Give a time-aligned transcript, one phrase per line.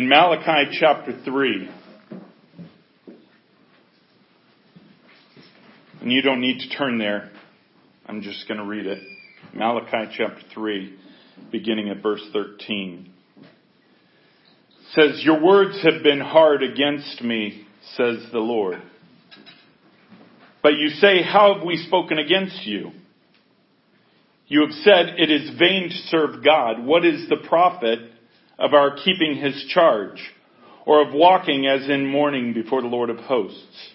[0.00, 1.70] in Malachi chapter 3.
[6.00, 7.30] And you don't need to turn there.
[8.06, 8.98] I'm just going to read it.
[9.52, 10.98] Malachi chapter 3,
[11.52, 13.12] beginning at verse 13.
[14.94, 18.80] says, Your words have been hard against me, says the Lord.
[20.62, 22.90] But you say, How have we spoken against you?
[24.48, 26.82] You have said, It is vain to serve God.
[26.82, 27.98] What is the profit
[28.60, 30.20] of our keeping his charge,
[30.86, 33.88] or of walking as in mourning before the Lord of hosts?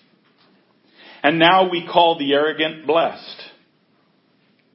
[1.23, 3.41] And now we call the arrogant blessed.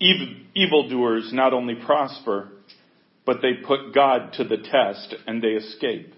[0.00, 2.48] Evil, evildoers not only prosper,
[3.26, 6.14] but they put God to the test and they escape.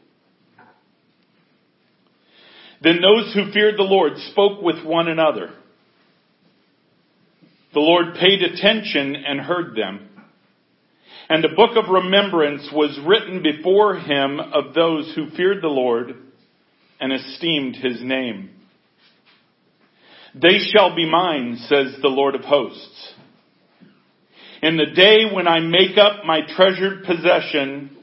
[2.82, 5.50] Then those who feared the Lord spoke with one another.
[7.74, 10.08] The Lord paid attention and heard them.
[11.28, 16.14] And a book of remembrance was written before him of those who feared the Lord
[17.00, 18.50] and esteemed his name.
[20.34, 23.14] They shall be mine, says the Lord of hosts.
[24.62, 27.96] In the day when I make up my treasured possession,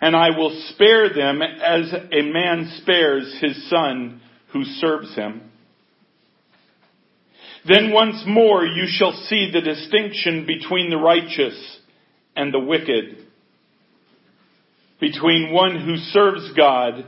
[0.00, 4.20] and I will spare them as a man spares his son
[4.52, 5.42] who serves him.
[7.66, 11.78] Then once more you shall see the distinction between the righteous
[12.36, 13.26] and the wicked,
[15.00, 17.04] between one who serves God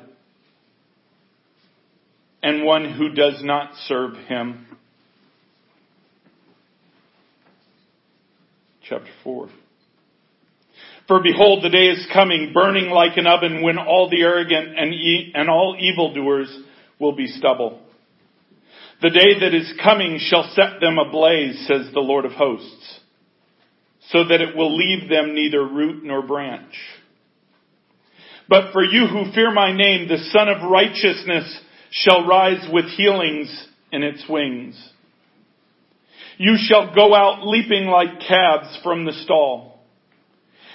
[2.42, 4.66] and one who does not serve him.
[8.88, 9.48] Chapter 4.
[11.06, 14.92] For behold, the day is coming, burning like an oven, when all the arrogant and,
[14.92, 16.54] e- and all evildoers
[16.98, 17.80] will be stubble.
[19.02, 23.00] The day that is coming shall set them ablaze, says the Lord of hosts,
[24.10, 26.74] so that it will leave them neither root nor branch.
[28.48, 33.68] But for you who fear my name, the Sun of Righteousness shall rise with healings
[33.90, 34.90] in its wings.
[36.36, 39.80] You shall go out leaping like calves from the stall.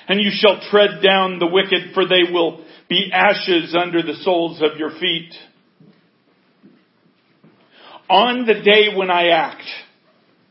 [0.08, 4.62] And you shall tread down the wicked, for they will be ashes under the soles
[4.62, 5.32] of your feet.
[8.09, 9.64] On the day when I act,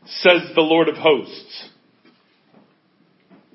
[0.05, 1.69] says the Lord of hosts,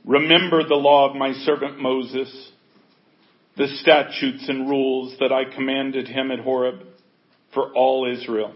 [0.04, 2.53] remember the law of my servant Moses,
[3.56, 6.81] the statutes and rules that I commanded him at Horeb
[7.53, 8.53] for all Israel.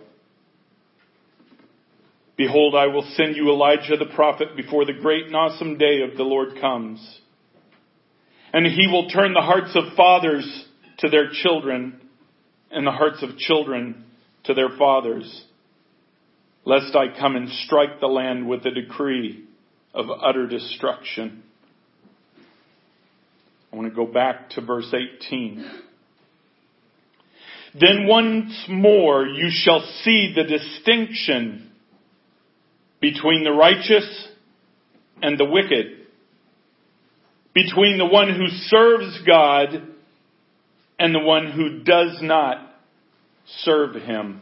[2.37, 6.17] Behold, I will send you Elijah the prophet before the great and awesome day of
[6.17, 7.21] the Lord comes.
[8.53, 10.67] And he will turn the hearts of fathers
[10.99, 12.01] to their children
[12.71, 14.05] and the hearts of children
[14.45, 15.45] to their fathers,
[16.65, 19.48] lest I come and strike the land with a decree
[19.95, 21.43] of utter destruction.
[23.73, 25.65] I want to go back to verse 18.
[27.79, 31.71] Then once more you shall see the distinction
[33.01, 34.29] between the righteous
[35.23, 36.07] and the wicked,
[37.55, 39.89] between the one who serves God
[40.99, 42.75] and the one who does not
[43.63, 44.41] serve Him.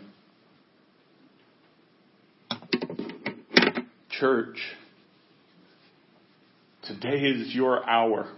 [4.10, 4.58] Church,
[6.86, 8.28] today is your hour.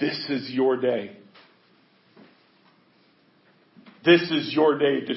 [0.00, 1.16] This is your day.
[4.04, 5.14] This is your day to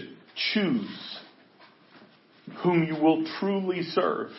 [0.54, 1.20] choose
[2.64, 4.30] whom you will truly serve.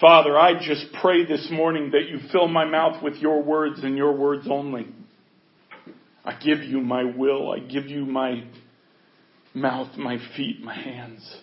[0.00, 3.96] Father, I just pray this morning that you fill my mouth with your words and
[3.96, 4.88] your words only.
[6.24, 7.52] I give you my will.
[7.52, 8.44] I give you my
[9.54, 11.36] mouth, my feet, my hands.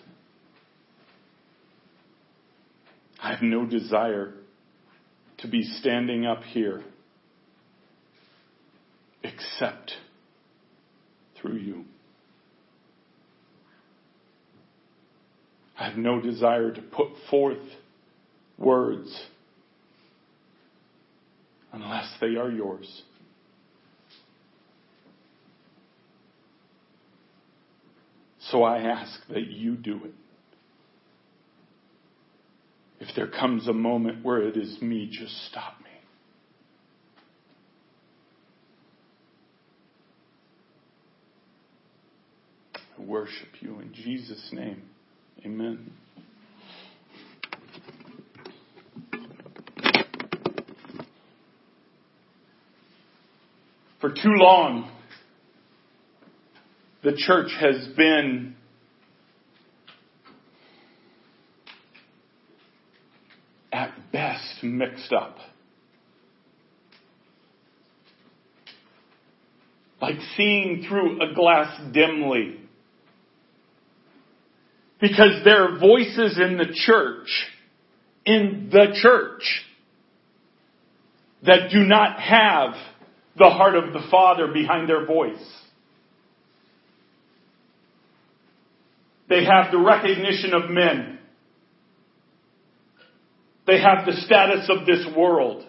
[3.22, 4.32] I have no desire
[5.38, 6.82] to be standing up here
[9.22, 9.92] except
[11.40, 11.84] through you.
[15.78, 17.58] I have no desire to put forth
[18.56, 19.26] words
[21.72, 23.02] unless they are yours.
[28.50, 30.14] So I ask that you do it.
[33.00, 35.90] If there comes a moment where it is me, just stop me.
[42.98, 44.82] I worship you in Jesus' name.
[45.44, 45.92] Amen.
[54.00, 54.90] For too long,
[57.02, 58.54] the church has been
[64.62, 65.36] mixed up.
[70.00, 72.60] Like seeing through a glass dimly.
[75.00, 77.28] Because there are voices in the church,
[78.24, 79.42] in the church,
[81.44, 82.74] that do not have
[83.36, 85.36] the heart of the Father behind their voice.
[89.28, 91.17] They have the recognition of men.
[93.68, 95.62] They have the status of this world.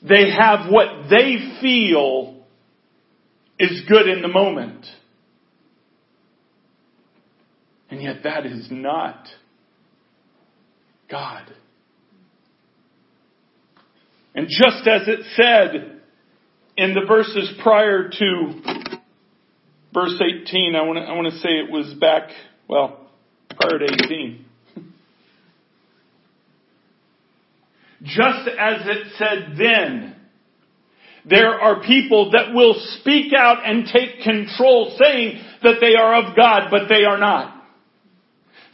[0.00, 2.36] They have what they feel
[3.58, 4.86] is good in the moment.
[7.90, 9.26] And yet that is not
[11.10, 11.52] God.
[14.36, 16.00] And just as it said
[16.76, 18.62] in the verses prior to
[19.92, 22.30] verse 18, I want to, I say it was back,
[22.68, 23.08] well,
[23.56, 24.43] prior to 18.
[28.04, 30.14] Just as it said then,
[31.24, 36.36] there are people that will speak out and take control saying that they are of
[36.36, 37.64] God, but they are not.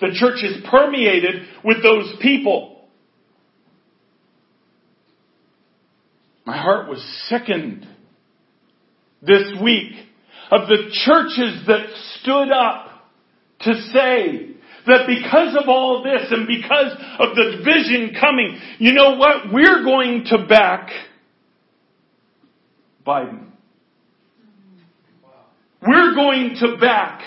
[0.00, 2.88] The church is permeated with those people.
[6.44, 7.86] My heart was sickened
[9.22, 9.92] this week
[10.50, 11.86] of the churches that
[12.18, 12.88] stood up
[13.60, 14.56] to say
[14.86, 19.52] that because of all this and because of the division coming, you know what?
[19.52, 20.90] We're going to back
[23.06, 23.46] Biden.
[25.86, 27.22] We're going to back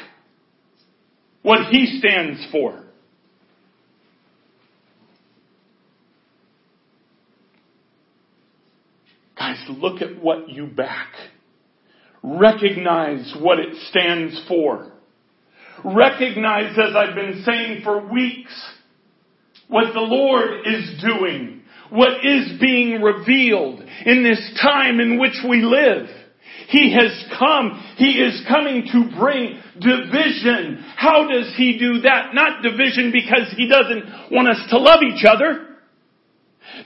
[1.42, 2.84] what he stands for.
[9.38, 11.10] Guys, look at what you back.
[12.22, 14.93] Recognize what it stands for.
[15.86, 18.54] Recognize, as I've been saying for weeks,
[19.68, 25.62] what the Lord is doing, what is being revealed in this time in which we
[25.62, 26.08] live.
[26.70, 27.84] He has come.
[27.98, 30.84] He is coming to bring division.
[30.96, 32.34] How does he do that?
[32.34, 35.68] Not division because he doesn't want us to love each other.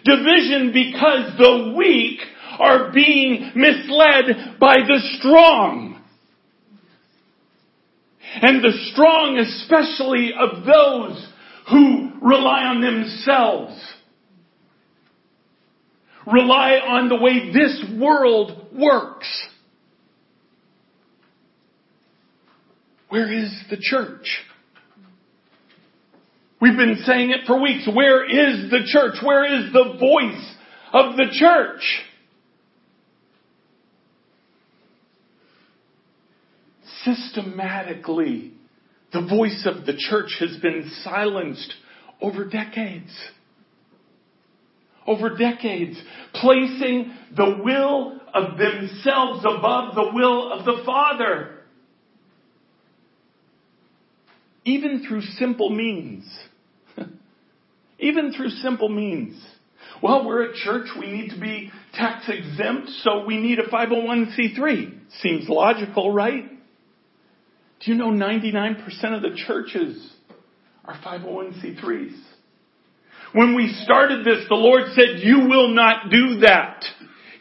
[0.04, 2.20] Division because the weak
[2.60, 5.97] are being misled by the strong.
[8.42, 11.28] And the strong especially of those
[11.70, 13.82] who rely on themselves.
[16.32, 19.28] Rely on the way this world works.
[23.10, 24.28] Where is the church?
[26.60, 27.88] We've been saying it for weeks.
[27.92, 29.16] Where is the church?
[29.24, 30.56] Where is the voice
[30.92, 31.82] of the church?
[37.16, 38.54] Systematically,
[39.14, 41.74] the voice of the church has been silenced
[42.22, 43.12] over decades.
[45.06, 45.98] Over decades,
[46.34, 51.58] placing the will of themselves above the will of the Father.
[54.68, 56.30] even through simple means.
[58.00, 59.42] even through simple means.
[60.04, 65.00] Well, we're a church, we need to be tax exempt, so we need a 501c3.
[65.22, 66.52] Seems logical, right?
[67.80, 68.86] Do you know 99%
[69.16, 70.14] of the churches
[70.86, 72.20] are 501c3s?
[73.34, 76.84] When we started this, the Lord said, you will not do that.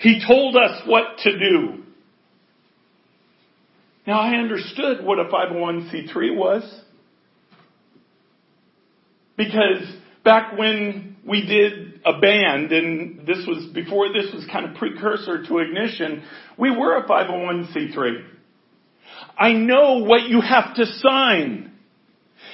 [0.00, 1.82] He told us what to do.
[4.06, 6.82] Now I understood what a 501c3 was.
[9.36, 9.82] Because
[10.24, 15.44] back when we did a band, and this was before this was kind of precursor
[15.46, 16.22] to ignition,
[16.56, 18.35] we were a 501c3.
[19.36, 21.72] I know what you have to sign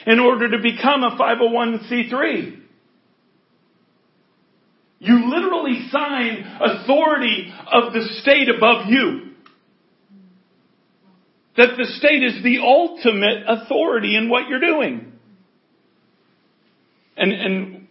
[0.06, 2.58] in order to become a 501c3.
[4.98, 9.32] You literally sign authority of the state above you.
[11.56, 15.12] That the state is the ultimate authority in what you're doing.
[17.16, 17.88] And, and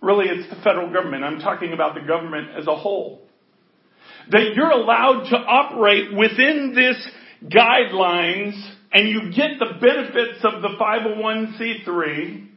[0.00, 1.24] really it's the federal government.
[1.24, 3.20] I'm talking about the government as a whole.
[4.30, 6.96] That you're allowed to operate within this
[7.44, 8.60] guidelines
[8.92, 12.48] and you get the benefits of the 501c3,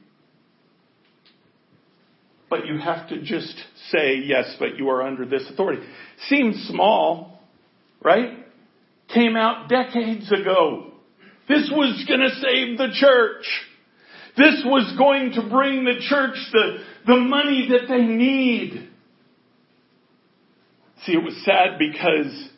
[2.49, 3.55] but you have to just
[3.91, 5.81] say, yes, but you are under this authority.
[6.27, 7.39] Seems small,
[8.01, 8.45] right?
[9.13, 10.91] Came out decades ago.
[11.47, 13.45] This was gonna save the church.
[14.35, 18.89] This was going to bring the church the, the money that they need.
[21.05, 22.49] See, it was sad because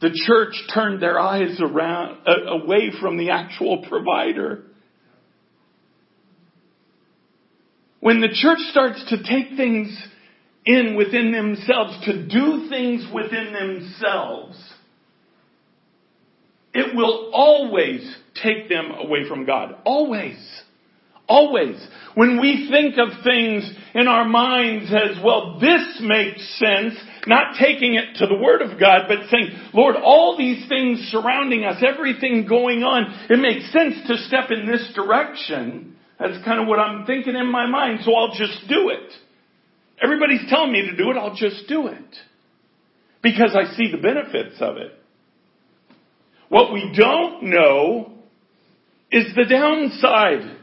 [0.00, 4.64] the church turned their eyes around, uh, away from the actual provider.
[8.00, 9.96] When the church starts to take things
[10.64, 14.62] in within themselves, to do things within themselves,
[16.74, 19.76] it will always take them away from God.
[19.84, 20.36] Always.
[21.26, 21.84] Always.
[22.14, 26.94] When we think of things in our minds as, well, this makes sense,
[27.26, 31.64] not taking it to the Word of God, but saying, Lord, all these things surrounding
[31.64, 35.96] us, everything going on, it makes sense to step in this direction.
[36.18, 39.12] That's kind of what I'm thinking in my mind, so I'll just do it.
[40.02, 42.16] Everybody's telling me to do it, I'll just do it.
[43.22, 44.92] Because I see the benefits of it.
[46.48, 48.12] What we don't know
[49.10, 50.56] is the downside.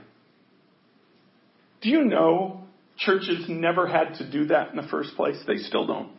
[1.82, 2.64] Do you know
[2.98, 5.38] churches never had to do that in the first place?
[5.46, 6.12] They still don't.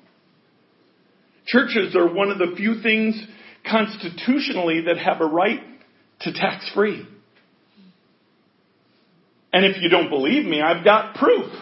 [1.46, 3.20] Churches are one of the few things
[3.68, 5.60] constitutionally that have a right
[6.20, 7.06] to tax free.
[9.52, 11.52] And if you don't believe me, I've got proof.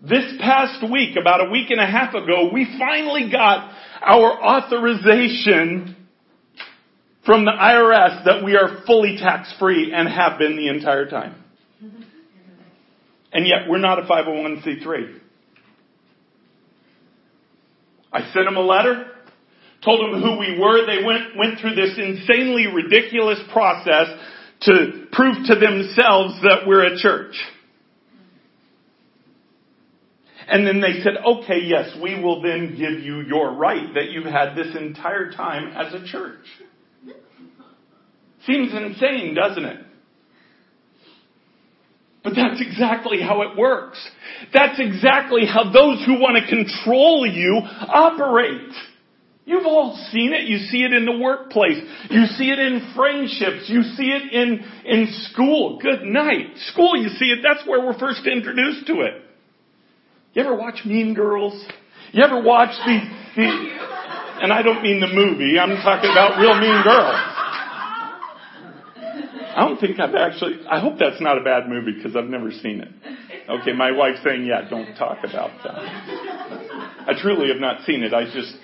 [0.00, 5.96] This past week, about a week and a half ago, we finally got our authorization
[7.24, 11.36] from the IRS that we are fully tax free and have been the entire time.
[13.32, 15.21] And yet we're not a 501c3.
[18.12, 19.06] I sent them a letter,
[19.84, 20.86] told them who we were.
[20.86, 24.08] They went, went through this insanely ridiculous process
[24.62, 27.34] to prove to themselves that we're a church.
[30.48, 34.26] And then they said, okay, yes, we will then give you your right that you've
[34.26, 36.44] had this entire time as a church.
[38.46, 39.86] Seems insane, doesn't it?
[42.24, 43.98] But that's exactly how it works.
[44.52, 48.72] That's exactly how those who want to control you operate.
[49.44, 50.44] You've all seen it.
[50.44, 51.78] You see it in the workplace.
[52.10, 53.68] You see it in friendships.
[53.68, 55.80] You see it in, in school.
[55.82, 56.56] Good night.
[56.72, 57.40] School, you see it.
[57.42, 59.22] That's where we're first introduced to it.
[60.34, 61.60] You ever watch Mean Girls?
[62.12, 63.00] You ever watch the,
[64.42, 67.16] and I don't mean the movie, I'm talking about real mean girls.
[69.54, 72.50] I don't think I've actually, I hope that's not a bad movie because I've never
[72.50, 72.88] seen it.
[73.48, 75.78] Okay, my wife's saying, yeah, don't talk about that.
[77.08, 78.14] I truly have not seen it.
[78.14, 78.54] I just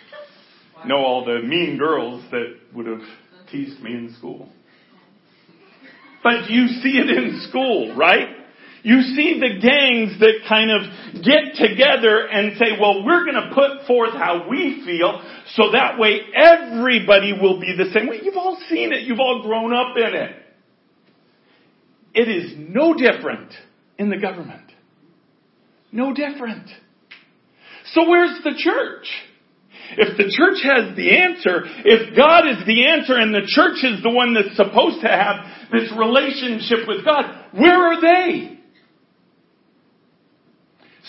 [0.87, 3.03] know all the mean girls that would have
[3.51, 4.49] teased me in school.
[6.23, 8.29] But you see it in school, right?
[8.83, 13.53] You see the gangs that kind of get together and say, well, we're going to
[13.55, 15.23] put forth how we feel
[15.55, 18.21] so that way everybody will be the same way.
[18.23, 19.03] You've all seen it.
[19.03, 20.37] You've all grown up in it.
[22.15, 23.53] It is no different
[23.99, 24.68] in the government.
[25.93, 26.69] No different.
[27.93, 29.09] So where's the church?
[29.97, 34.03] If the church has the answer, if God is the answer and the church is
[34.03, 38.59] the one that's supposed to have this relationship with God, where are they?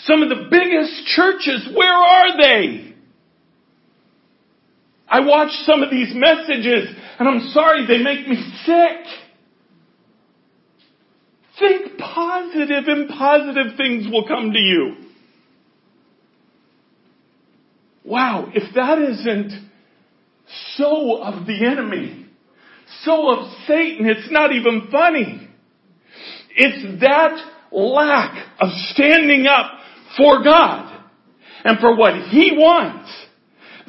[0.04, 2.94] Some of the biggest churches, where are they?
[5.06, 9.04] I watch some of these messages and I'm sorry, they make me sick.
[11.60, 14.96] Think positive and positive things will come to you.
[18.02, 19.68] Wow, if that isn't
[20.74, 22.26] so of the enemy,
[23.04, 25.48] so of Satan, it's not even funny.
[26.56, 27.36] It's that
[27.70, 29.70] lack of standing up
[30.16, 31.04] for God
[31.64, 33.10] and for what He wants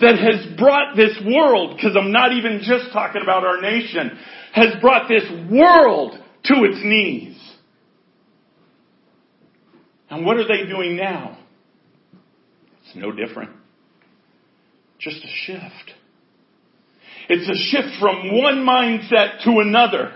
[0.01, 4.11] that has brought this world, because I'm not even just talking about our nation,
[4.53, 6.13] has brought this world
[6.45, 7.30] to its knees.
[10.11, 11.37] And what are they doing now?
[12.83, 13.51] It's no different.
[14.99, 15.93] Just a shift.
[17.29, 20.13] It's a shift from one mindset to another.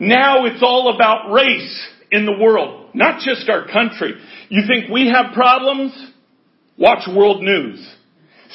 [0.00, 4.14] Now it's all about race in the world, not just our country.
[4.48, 5.92] You think we have problems?
[6.76, 7.78] Watch world news.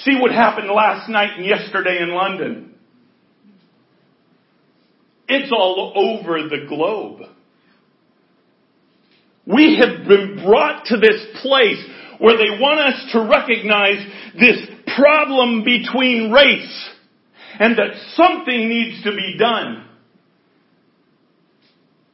[0.04, 2.76] See what happened last night and yesterday in London.
[5.30, 7.22] It's all over the globe.
[9.46, 11.84] We have been brought to this place
[12.20, 14.06] where they want us to recognize
[14.40, 14.60] this
[14.96, 16.90] problem between race
[17.60, 19.86] and that something needs to be done.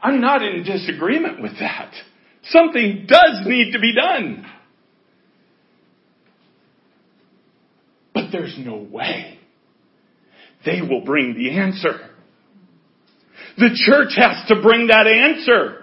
[0.01, 1.93] I'm not in disagreement with that.
[2.45, 4.45] Something does need to be done.
[8.13, 9.39] But there's no way
[10.65, 12.09] they will bring the answer.
[13.57, 15.78] The church has to bring that answer.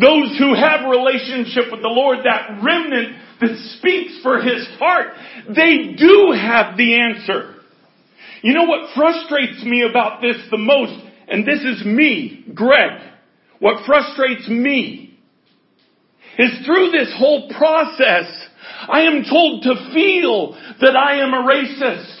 [0.00, 5.08] Those who have relationship with the Lord, that remnant that speaks for his heart,
[5.48, 7.54] they do have the answer.
[8.42, 10.92] You know what frustrates me about this the most?
[11.28, 13.00] And this is me, Greg.
[13.58, 15.18] What frustrates me
[16.38, 18.26] is through this whole process,
[18.88, 22.18] I am told to feel that I am a racist.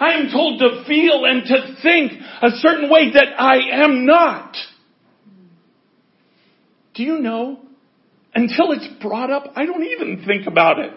[0.00, 4.56] I am told to feel and to think a certain way that I am not.
[6.94, 7.58] Do you know?
[8.34, 10.92] Until it's brought up, I don't even think about it.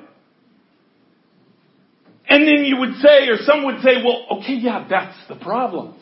[2.27, 5.95] And then you would say, or some would say, well, okay, yeah, that's the problem.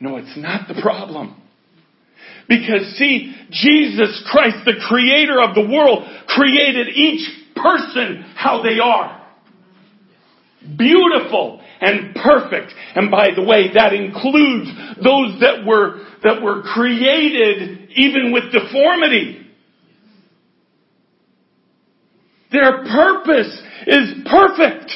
[0.00, 1.42] No, it's not the problem.
[2.48, 9.25] Because see, Jesus Christ, the creator of the world, created each person how they are.
[10.76, 12.72] Beautiful and perfect.
[12.94, 14.70] And by the way, that includes
[15.02, 19.46] those that were, that were created even with deformity.
[22.50, 24.92] Their purpose is perfect.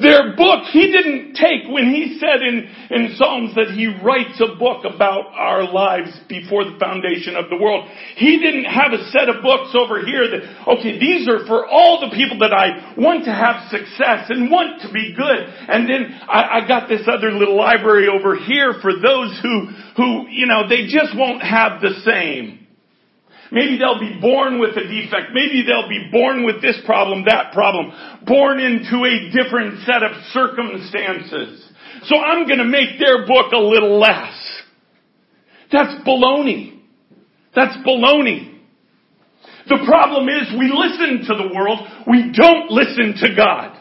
[0.00, 4.56] Their book, he didn't take when he said in, in Psalms that he writes a
[4.56, 7.88] book about our lives before the foundation of the world.
[8.16, 10.42] He didn't have a set of books over here that,
[10.78, 14.80] okay, these are for all the people that I want to have success and want
[14.82, 15.40] to be good.
[15.68, 20.28] And then I, I got this other little library over here for those who, who,
[20.30, 22.61] you know, they just won't have the same.
[23.52, 25.32] Maybe they'll be born with a defect.
[25.34, 27.92] Maybe they'll be born with this problem, that problem.
[28.24, 31.62] Born into a different set of circumstances.
[32.04, 34.32] So I'm gonna make their book a little less.
[35.70, 36.80] That's baloney.
[37.54, 38.58] That's baloney.
[39.68, 41.78] The problem is we listen to the world,
[42.08, 43.78] we don't listen to God.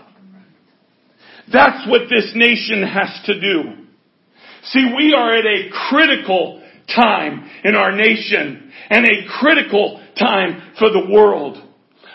[1.51, 3.63] That's what this nation has to do.
[4.63, 6.60] See, we are at a critical
[6.95, 11.57] time in our nation and a critical time for the world.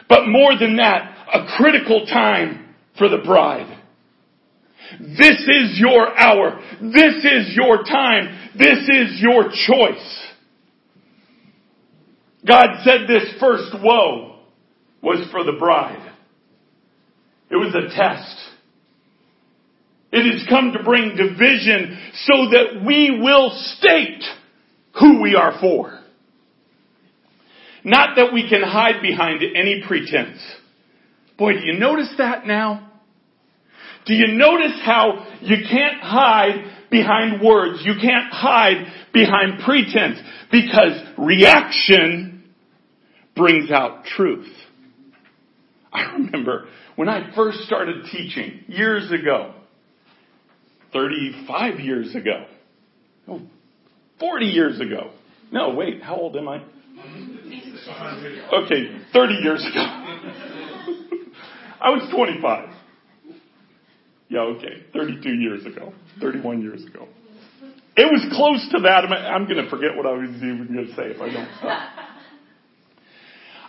[0.08, 3.72] But more than that, a critical time for the bride.
[5.00, 6.60] This is your hour.
[6.80, 8.52] This is your time.
[8.56, 10.22] This is your choice.
[12.46, 14.38] God said this first woe
[15.02, 16.12] was for the bride.
[17.50, 18.36] It was a test.
[20.12, 24.22] It has come to bring division so that we will state
[24.98, 26.00] who we are for.
[27.84, 30.38] Not that we can hide behind any pretense.
[31.38, 32.90] Boy, do you notice that now?
[34.06, 37.82] Do you notice how you can't hide behind words?
[37.84, 40.18] You can't hide behind pretense
[40.50, 42.44] because reaction
[43.36, 44.48] brings out truth.
[45.92, 49.54] I remember when I first started teaching years ago,
[50.92, 52.46] 35 years ago,
[53.28, 53.42] oh,
[54.18, 55.10] 40 years ago.
[55.52, 56.62] No, wait, how old am I?
[58.64, 59.80] Okay, 30 years ago.
[61.80, 62.70] I was 25.
[64.28, 67.06] Yeah, okay, 32 years ago, 31 years ago.
[67.96, 69.04] It was close to that.
[69.04, 71.90] I'm going to forget what I was even going to say if I don't stop.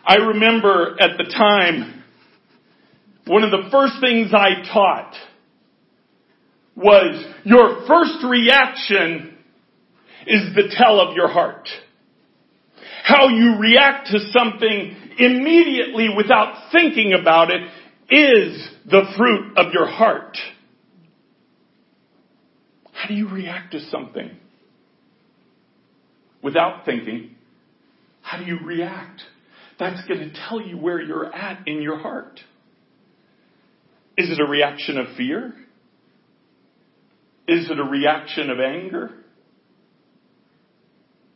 [0.05, 2.03] I remember at the time,
[3.25, 5.13] one of the first things I taught
[6.75, 9.37] was your first reaction
[10.27, 11.67] is the tell of your heart.
[13.03, 17.61] How you react to something immediately without thinking about it
[18.09, 20.37] is the fruit of your heart.
[22.91, 24.31] How do you react to something?
[26.43, 27.35] Without thinking,
[28.21, 29.21] how do you react?
[29.79, 32.39] That's going to tell you where you're at in your heart.
[34.17, 35.53] Is it a reaction of fear?
[37.47, 39.11] Is it a reaction of anger?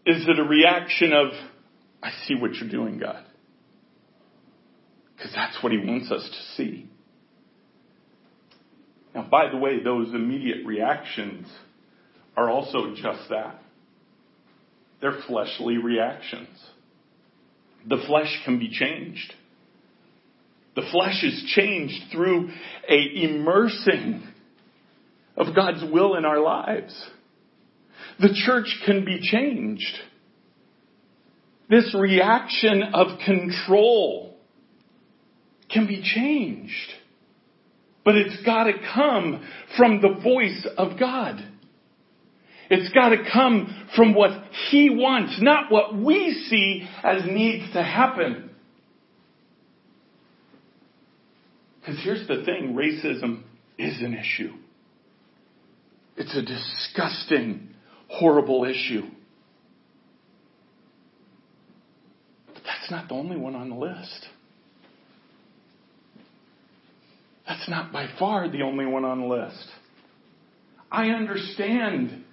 [0.06, 1.32] Is it a reaction of
[2.04, 3.24] I see what you're doing, God.
[5.16, 6.90] Because that's what He wants us to see.
[9.14, 11.48] Now, by the way, those immediate reactions
[12.36, 13.62] are also just that.
[15.02, 16.58] They're fleshly reactions.
[17.88, 19.34] The flesh can be changed.
[20.76, 22.50] The flesh is changed through
[22.88, 24.24] a immersing
[25.36, 27.10] of God's will in our lives.
[28.22, 30.00] The church can be changed
[31.72, 34.36] this reaction of control
[35.70, 36.74] can be changed.
[38.04, 39.42] But it's gotta come
[39.78, 41.42] from the voice of God.
[42.70, 44.32] It's gotta come from what
[44.70, 48.50] He wants, not what we see as needs to happen.
[51.80, 53.44] Because here's the thing, racism
[53.78, 54.54] is an issue.
[56.18, 57.70] It's a disgusting,
[58.12, 59.04] horrible issue.
[62.48, 64.28] But that's not the only one on the list.
[67.48, 69.68] That's not by far the only one on the list.
[70.92, 72.24] I understand.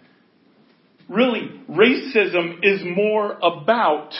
[1.08, 4.12] Really, racism is more about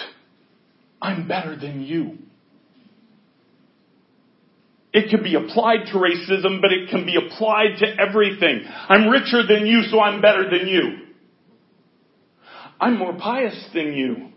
[1.01, 2.18] I'm better than you.
[4.92, 8.62] It can be applied to racism, but it can be applied to everything.
[8.66, 11.08] I'm richer than you, so I'm better than you.
[12.81, 14.29] I'm more pious than you,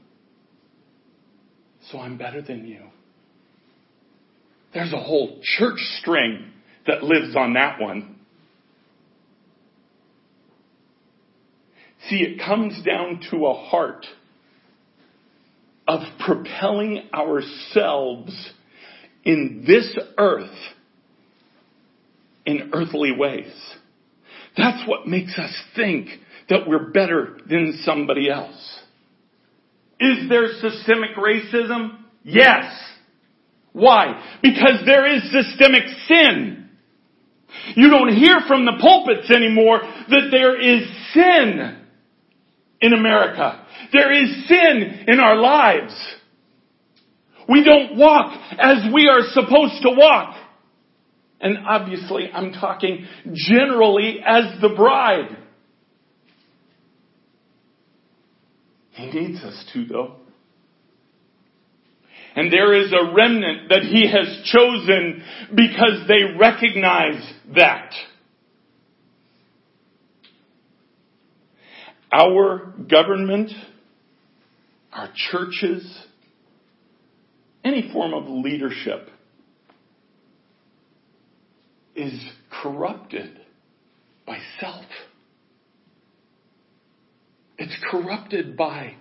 [1.91, 2.81] so I'm better than you.
[4.73, 6.51] There's a whole church string
[6.87, 8.15] that lives on that one.
[12.09, 14.05] See, it comes down to a heart
[15.87, 18.51] of propelling ourselves
[19.23, 20.49] in this earth
[22.45, 23.53] in earthly ways.
[24.57, 26.09] That's what makes us think
[26.49, 28.79] that we're better than somebody else.
[29.99, 31.99] Is there systemic racism?
[32.23, 32.73] Yes.
[33.73, 34.39] Why?
[34.41, 36.69] Because there is systemic sin.
[37.75, 41.77] You don't hear from the pulpits anymore that there is sin
[42.81, 43.65] in America.
[43.93, 45.93] There is sin in our lives.
[47.47, 50.35] We don't walk as we are supposed to walk.
[51.39, 55.37] And obviously I'm talking generally as the bride.
[58.91, 60.15] He needs us to though.
[62.35, 65.23] And there is a remnant that he has chosen
[65.53, 67.21] because they recognize
[67.55, 67.91] that.
[72.13, 73.51] Our government,
[74.91, 75.85] our churches,
[77.63, 79.09] any form of leadership
[81.95, 83.39] is corrupted
[84.25, 84.85] by self.
[87.71, 88.95] It's corrupted by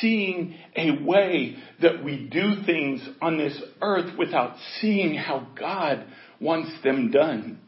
[0.00, 6.06] seeing a way that we do things on this earth without seeing how God
[6.40, 7.60] wants them done.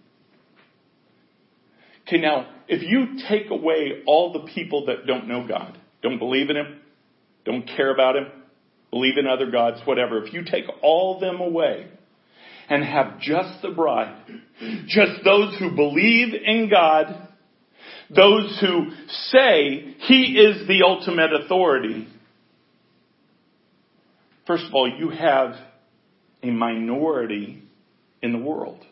[2.06, 6.48] Okay, now, if you take away all the people that don't know God, don't believe
[6.48, 6.80] in Him,
[7.44, 8.26] don't care about Him,
[8.90, 11.86] believe in other gods, whatever, if you take all them away
[12.70, 14.24] and have just the bride,
[14.86, 17.28] just those who believe in God,
[18.14, 22.08] those who say He is the ultimate authority,
[24.46, 25.54] first of all, you have
[26.42, 27.62] a minority
[28.22, 28.84] in the world.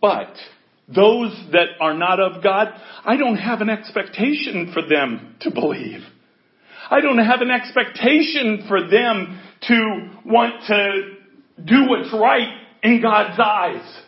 [0.00, 0.34] But
[0.88, 2.68] those that are not of God,
[3.04, 6.00] I don't have an expectation for them to believe.
[6.90, 12.48] I don't have an expectation for them to want to do what's right
[12.82, 14.02] in God's eyes.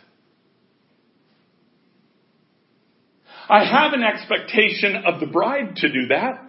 [3.48, 6.40] I have an expectation of the bride to do that.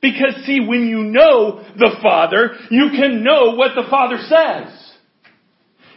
[0.00, 4.86] Because see, when you know the Father, you can know what the Father says.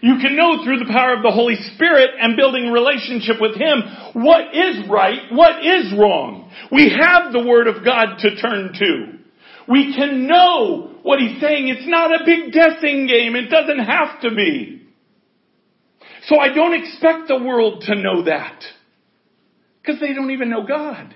[0.02, 3.84] You can know through the power of the Holy Spirit and building relationship with Him
[4.14, 6.52] what is right, what is wrong.
[6.72, 9.20] We have the Word of God to turn to.
[9.68, 11.68] We can know what He's saying.
[11.68, 13.36] It's not a big guessing game.
[13.36, 14.88] It doesn't have to be.
[16.24, 18.64] So I don't expect the world to know that.
[19.90, 21.16] Because they don't even know God.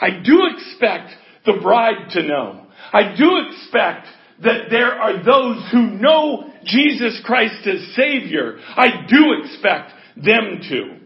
[0.00, 1.10] I do expect
[1.44, 2.66] the bride to know.
[2.92, 4.06] I do expect
[4.44, 8.58] that there are those who know Jesus Christ as Savior.
[8.76, 10.96] I do expect them to.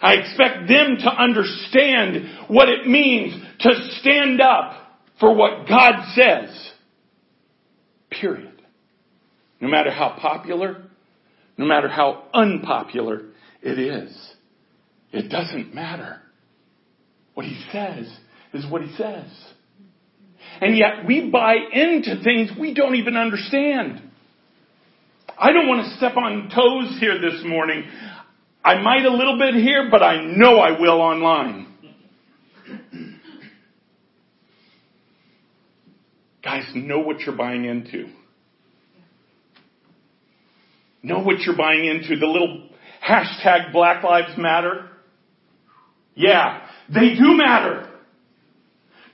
[0.00, 6.72] I expect them to understand what it means to stand up for what God says.
[8.10, 8.62] Period.
[9.60, 10.84] No matter how popular,
[11.56, 13.22] no matter how unpopular
[13.60, 14.33] it is.
[15.14, 16.20] It doesn't matter.
[17.34, 18.12] What he says
[18.52, 19.30] is what he says.
[20.60, 24.02] And yet we buy into things we don't even understand.
[25.38, 27.84] I don't want to step on toes here this morning.
[28.64, 31.68] I might a little bit here, but I know I will online.
[36.42, 38.08] Guys, know what you're buying into.
[41.04, 42.16] Know what you're buying into.
[42.16, 42.68] The little
[43.06, 44.90] hashtag Black Lives Matter.
[46.14, 47.90] Yeah, they do matter.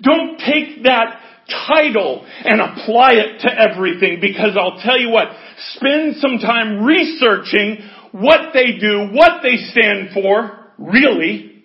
[0.03, 1.21] Don't take that
[1.69, 5.29] title and apply it to everything because I'll tell you what,
[5.75, 7.79] spend some time researching
[8.13, 11.65] what they do, what they stand for, really.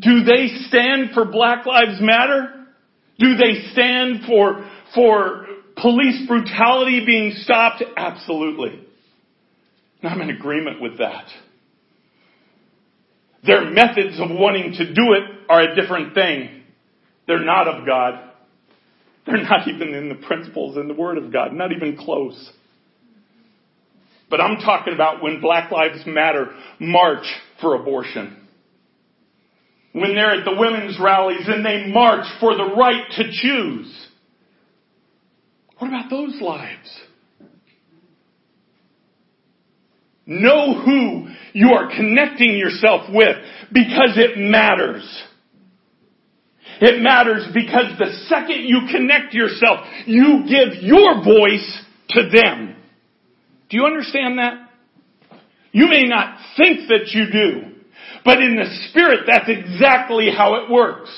[0.00, 2.66] Do they stand for Black Lives Matter?
[3.18, 7.82] Do they stand for, for police brutality being stopped?
[7.96, 8.86] Absolutely.
[10.02, 11.24] I'm in agreement with that.
[13.46, 16.62] Their methods of wanting to do it are a different thing.
[17.26, 18.30] They're not of God.
[19.26, 22.52] They're not even in the principles in the Word of God, not even close.
[24.30, 26.48] But I'm talking about when Black Lives Matter
[26.80, 27.26] march
[27.60, 28.36] for abortion.
[29.94, 34.08] when they're at the women's rallies and they march for the right to choose.
[35.78, 37.00] What about those lives?
[40.26, 43.36] Know who you are connecting yourself with
[43.72, 45.04] because it matters.
[46.80, 52.76] It matters because the second you connect yourself, you give your voice to them.
[53.70, 54.68] Do you understand that?
[55.70, 57.76] You may not think that you do,
[58.24, 61.10] but in the spirit, that's exactly how it works.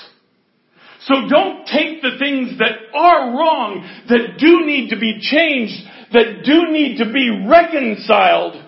[1.06, 5.74] So don't take the things that are wrong, that do need to be changed,
[6.12, 8.62] that do need to be reconciled,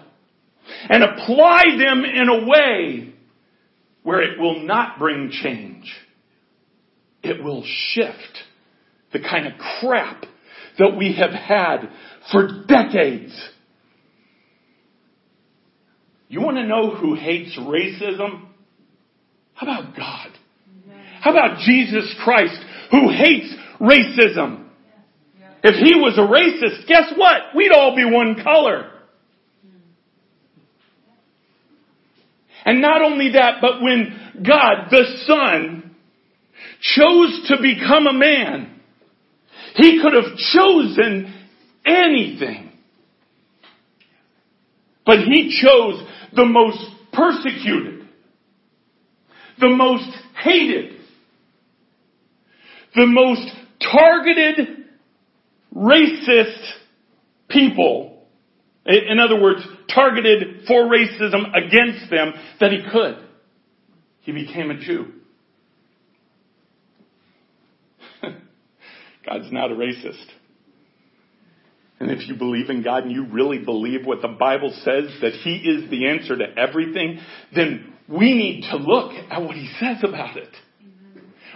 [0.89, 3.15] and apply them in a way
[4.03, 5.93] where it will not bring change.
[7.23, 8.39] It will shift
[9.13, 10.25] the kind of crap
[10.79, 11.91] that we have had
[12.31, 13.35] for decades.
[16.29, 18.47] You want to know who hates racism?
[19.55, 20.31] How about God?
[21.21, 22.59] How about Jesus Christ
[22.91, 24.67] who hates racism?
[25.65, 27.57] If he was a racist, guess what?
[27.57, 28.91] We'd all be one color.
[32.65, 35.95] And not only that, but when God, the Son,
[36.81, 38.81] chose to become a man,
[39.75, 41.35] he could have chosen
[41.85, 42.73] anything.
[45.07, 48.07] But he chose the most persecuted,
[49.59, 50.11] the most
[50.43, 50.97] hated,
[52.95, 53.49] the most
[53.81, 54.85] targeted
[55.75, 56.73] racist
[57.49, 58.08] people.
[58.89, 59.61] In other words,
[59.95, 63.17] targeted for racism against them that he could.
[64.21, 65.13] He became a Jew.
[69.27, 70.25] God's not a racist.
[72.01, 75.33] And if you believe in God and you really believe what the Bible says, that
[75.43, 77.19] He is the answer to everything,
[77.55, 80.55] then we need to look at what He says about it.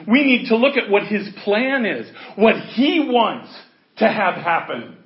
[0.08, 3.54] We need to look at what His plan is, what He wants
[3.98, 4.96] to have happen.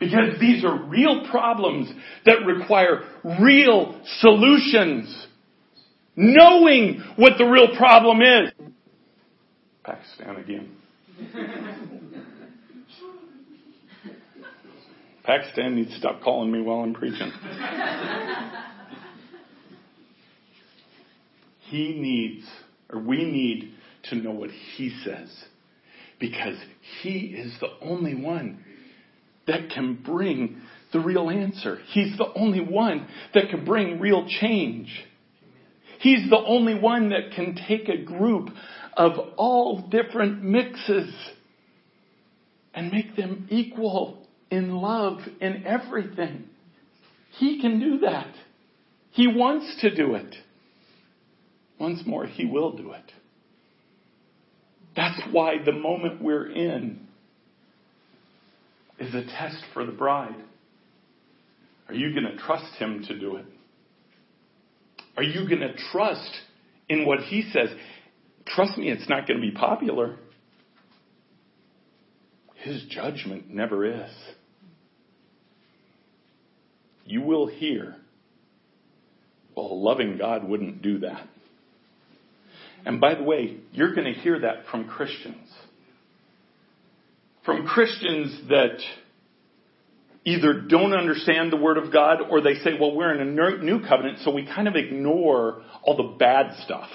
[0.00, 1.92] Because these are real problems
[2.24, 3.02] that require
[3.40, 5.26] real solutions.
[6.16, 8.50] Knowing what the real problem is.
[9.84, 10.76] Pakistan again.
[15.24, 17.30] Pakistan needs to stop calling me while I'm preaching.
[21.68, 22.46] he needs,
[22.90, 25.28] or we need to know what he says.
[26.18, 26.56] Because
[27.02, 28.64] he is the only one
[29.46, 30.60] that can bring
[30.92, 31.78] the real answer.
[31.88, 34.88] He's the only one that can bring real change.
[36.00, 38.48] He's the only one that can take a group
[38.96, 41.14] of all different mixes
[42.74, 46.48] and make them equal in love in everything.
[47.38, 48.32] He can do that.
[49.12, 50.34] He wants to do it.
[51.78, 53.12] Once more, He will do it.
[54.96, 57.06] That's why the moment we're in
[59.00, 60.36] is a test for the bride.
[61.88, 63.46] Are you going to trust Him to do it?
[65.16, 66.30] Are you going to trust
[66.88, 67.68] in what He says?
[68.46, 70.16] Trust me, it's not going to be popular.
[72.56, 74.10] His judgment never is
[77.10, 77.96] you will hear,
[79.56, 81.26] well, a loving God wouldn't do that.
[82.86, 85.49] And by the way, you're going to hear that from Christians.
[87.44, 88.78] From Christians that
[90.24, 93.80] either don't understand the Word of God or they say, well, we're in a new
[93.86, 96.90] covenant, so we kind of ignore all the bad stuff.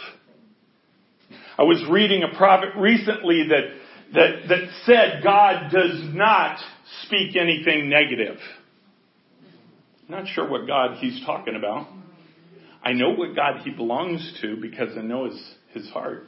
[1.58, 6.60] I was reading a prophet recently that, that, that said God does not
[7.04, 8.38] speak anything negative.
[10.08, 11.88] Not sure what God he's talking about.
[12.84, 16.26] I know what God he belongs to because I know his, his heart.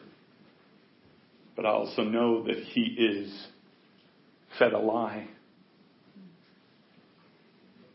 [1.55, 3.47] But I also know that he is
[4.59, 5.27] fed a lie.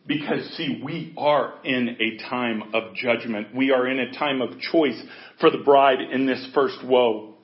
[0.06, 3.54] Because see, we are in a time of judgment.
[3.54, 5.00] We are in a time of choice
[5.40, 7.34] for the bride in this first woe.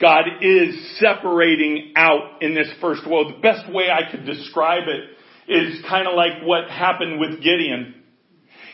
[0.00, 3.32] God is separating out in this first woe.
[3.32, 7.99] The best way I could describe it is kind of like what happened with Gideon.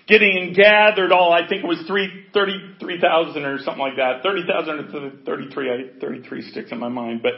[0.07, 4.23] Gideon gathered all, I think it was 3, 33,000 or something like that.
[4.23, 7.33] 30,000 or 33, 33 sticks in my mind, but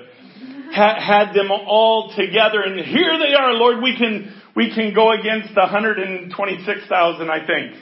[0.73, 5.13] ha- had them all together and here they are, Lord, we can, we can go
[5.13, 7.75] against the 126,000, I think,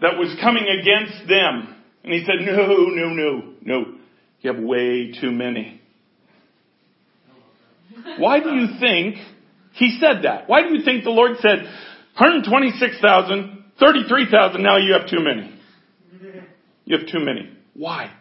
[0.00, 1.76] that was coming against them.
[2.02, 3.84] And he said, no, no, no, no.
[4.40, 5.80] You have way too many.
[8.18, 9.16] Why do you think
[9.74, 10.48] he said that.
[10.48, 11.66] Why do you think the Lord said
[12.16, 15.52] 126,000, 33,000, now you have too many?
[16.84, 17.50] You have too many.
[17.74, 18.12] Why?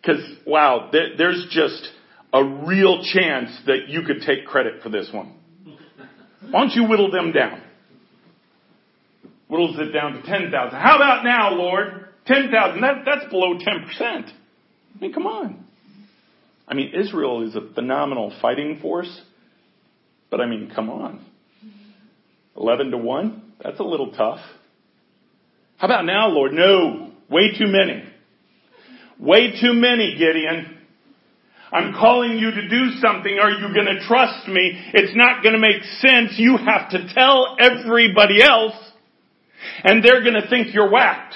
[0.00, 1.90] Because, wow, there, there's just
[2.32, 5.34] a real chance that you could take credit for this one.
[6.50, 7.62] Why don't you whittle them down?
[9.48, 10.50] Whittles it down to 10,000.
[10.50, 12.08] How about now, Lord?
[12.26, 12.80] 10,000.
[12.80, 13.60] That, that's below 10%.
[14.00, 14.24] I
[15.00, 15.64] mean, come on.
[16.66, 19.20] I mean, Israel is a phenomenal fighting force,
[20.30, 21.24] but I mean, come on.
[22.56, 23.41] 11 to 1?
[23.62, 24.40] That's a little tough.
[25.78, 26.52] How about now, Lord?
[26.52, 27.12] No.
[27.30, 28.04] Way too many.
[29.18, 30.78] Way too many, Gideon.
[31.72, 33.38] I'm calling you to do something.
[33.38, 34.78] Are you going to trust me?
[34.92, 36.34] It's not going to make sense.
[36.36, 38.74] You have to tell everybody else
[39.84, 41.34] and they're going to think you're whacked.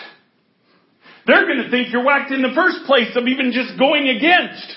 [1.27, 4.77] They're going to think you're whacked in the first place of even just going against.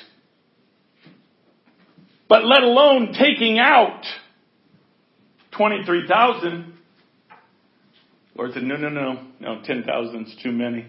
[2.28, 4.04] But let alone taking out
[5.58, 6.79] 23,000.
[8.36, 10.86] Lord said, no, no, no, no, 10,000 is too many.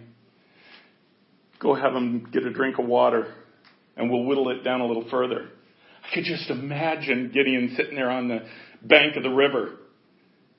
[1.58, 3.34] Go have them get a drink of water
[3.96, 5.48] and we'll whittle it down a little further.
[6.02, 8.40] I could just imagine Gideon sitting there on the
[8.82, 9.76] bank of the river.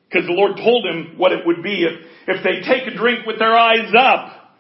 [0.08, 3.26] Because the Lord told him what it would be if, if they take a drink
[3.26, 4.58] with their eyes up,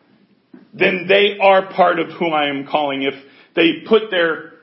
[0.73, 3.03] then they are part of who I am calling.
[3.03, 3.13] If
[3.55, 4.53] they put their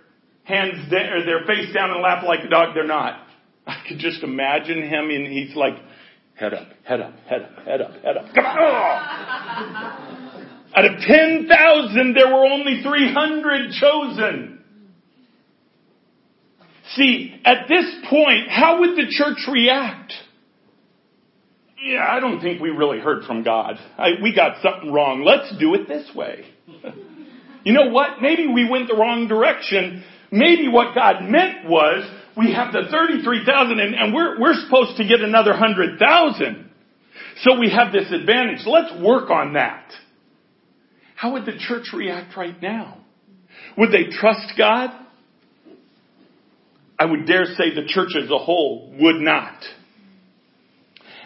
[0.44, 3.20] hands down, or their face down and laugh like a dog, they're not.
[3.66, 5.74] I could just imagine him and he's like,
[6.38, 8.34] head up, head up, head up, head up, head up.
[8.34, 10.18] Come on!
[10.74, 14.64] Out of 10,000, there were only 300 chosen.
[16.94, 20.12] See, at this point, how would the church react?
[21.82, 23.78] Yeah, I don't think we really heard from God.
[23.96, 25.24] I, we got something wrong.
[25.24, 26.44] Let's do it this way.
[27.64, 28.20] you know what?
[28.20, 30.04] Maybe we went the wrong direction.
[30.30, 32.04] Maybe what God meant was
[32.38, 36.70] we have the 33,000 and, and we're, we're supposed to get another 100,000.
[37.42, 38.60] So we have this advantage.
[38.64, 39.92] Let's work on that.
[41.16, 42.98] How would the church react right now?
[43.76, 44.90] Would they trust God?
[46.96, 49.60] I would dare say the church as a whole would not.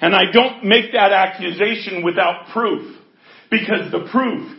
[0.01, 2.96] And I don't make that accusation without proof,
[3.51, 4.51] because the proof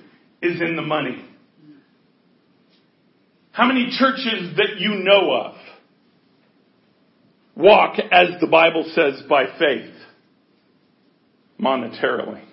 [0.41, 1.25] is in the money.
[3.51, 5.55] How many churches that you know of
[7.55, 9.93] walk, as the Bible says, by faith,
[11.59, 12.43] monetarily?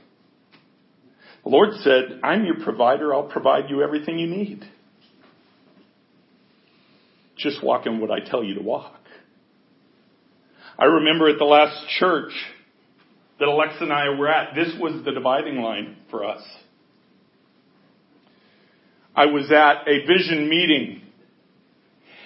[1.42, 3.14] The Lord said, I'm your provider.
[3.14, 4.64] I'll provide you everything you need.
[7.36, 8.94] Just walk in what I tell you to walk.
[10.78, 12.32] I remember at the last church
[13.38, 16.42] that Alexa and I were at, this was the dividing line for us.
[19.16, 21.02] I was at a vision meeting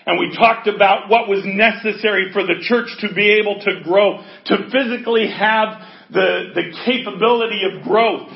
[0.06, 4.22] and we talked about what was necessary for the church to be able to grow,
[4.46, 8.30] to physically have the, the capability of growth.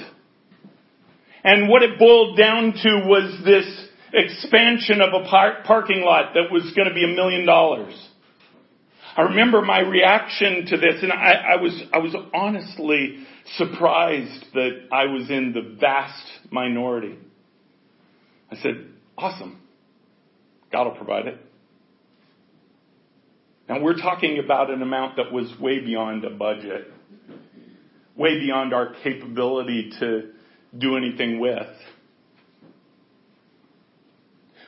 [1.44, 6.50] And what it boiled down to was this expansion of a par- parking lot that
[6.50, 7.94] was going to be a million dollars.
[9.16, 13.26] I remember my reaction to this, and I, I, was I was honestly
[13.56, 17.16] surprised that I was in the vast minority.
[18.50, 19.60] I said, "Awesome,
[20.70, 21.47] God will provide it."
[23.68, 26.90] Now we're talking about an amount that was way beyond a budget,
[28.16, 30.30] way beyond our capability to
[30.76, 31.66] do anything with.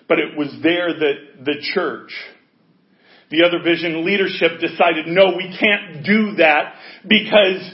[0.06, 2.12] But it was there that the church,
[3.30, 6.74] the other vision leadership decided, no, we can't do that
[7.06, 7.70] because,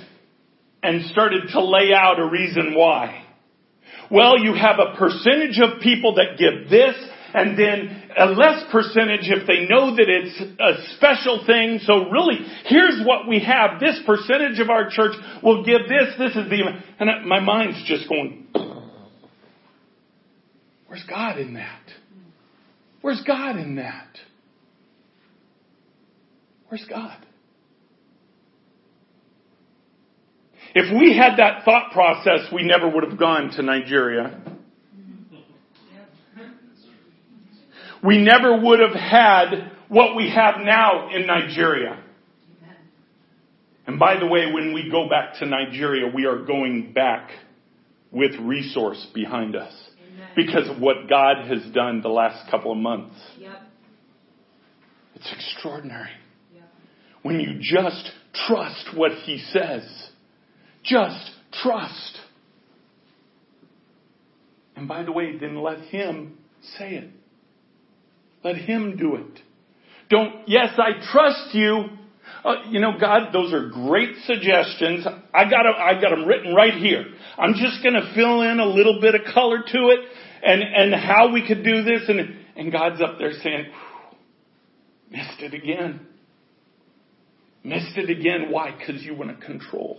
[0.83, 3.25] and started to lay out a reason why.
[4.11, 6.95] Well, you have a percentage of people that give this
[7.37, 11.81] and then a less percentage if they know that it's a special thing.
[11.83, 13.79] So really, here's what we have.
[13.79, 16.15] This percentage of our church will give this.
[16.19, 16.63] This is the,
[16.99, 18.47] and my mind's just going,
[20.87, 21.83] where's God in that?
[23.03, 24.09] Where's God in that?
[26.69, 27.19] Where's God?
[30.75, 34.56] If we had that thought process, we never would have gone to Nigeria.
[38.05, 42.03] We never would have had what we have now in Nigeria.
[43.87, 47.31] And by the way, when we go back to Nigeria, we are going back
[48.11, 49.73] with resource behind us
[50.13, 50.29] Amen.
[50.35, 53.15] because of what God has done the last couple of months.
[53.39, 53.63] Yep.
[55.15, 56.11] It's extraordinary.
[56.55, 56.65] Yep.
[57.23, 58.11] When you just
[58.47, 59.85] trust what He says.
[60.83, 62.19] Just trust.
[64.75, 66.39] And by the way, then let Him
[66.79, 67.11] say it.
[68.47, 69.41] Let Him do it.
[70.09, 71.87] Don't, yes, I trust you.
[72.45, 75.05] uh, you know, God, those are great suggestions.
[75.35, 77.07] I got them, I got them written right here.
[77.37, 79.99] I'm just going to fill in a little bit of color to it
[80.45, 82.03] and, and how we could do this.
[82.07, 83.67] And, and God's up there saying,
[85.11, 86.07] missed it again.
[87.65, 88.53] Missed it again.
[88.53, 88.77] Why?
[88.79, 89.99] Because you want to control.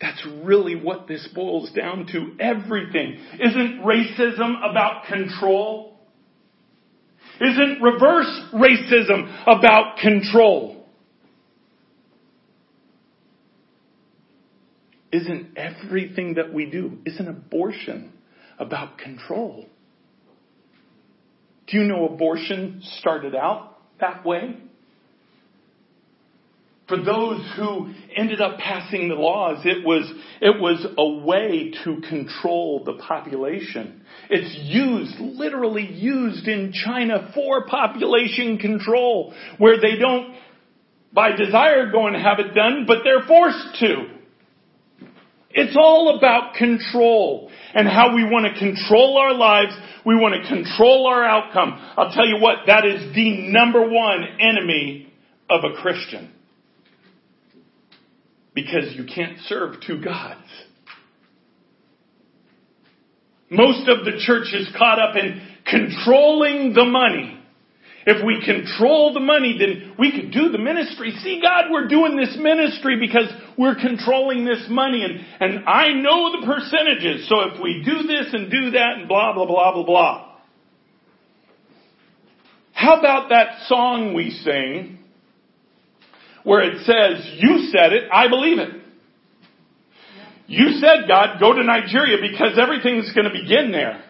[0.00, 2.34] That's really what this boils down to.
[2.40, 3.18] Everything.
[3.34, 5.97] Isn't racism about control?
[7.40, 10.86] Isn't reverse racism about control?
[15.12, 18.12] Isn't everything that we do, isn't abortion
[18.58, 19.66] about control?
[21.68, 24.56] Do you know abortion started out that way?
[26.88, 30.10] For those who ended up passing the laws, it was,
[30.40, 34.00] it was a way to control the population.
[34.30, 40.34] It's used, literally used in China for population control, where they don't,
[41.12, 44.06] by desire, go and have it done, but they're forced to.
[45.50, 49.74] It's all about control and how we want to control our lives.
[50.06, 51.78] We want to control our outcome.
[51.98, 55.12] I'll tell you what, that is the number one enemy
[55.50, 56.32] of a Christian
[58.62, 60.46] because you can't serve two gods.
[63.50, 67.34] Most of the church is caught up in controlling the money.
[68.06, 71.12] If we control the money, then we could do the ministry.
[71.22, 76.40] See, God, we're doing this ministry because we're controlling this money and, and I know
[76.40, 77.28] the percentages.
[77.28, 80.28] So if we do this and do that and blah, blah, blah, blah, blah.
[82.72, 84.98] How about that song we sing
[86.44, 88.70] where it says, you said it, I believe it.
[90.46, 94.02] You said, God, go to Nigeria because everything's going to begin there.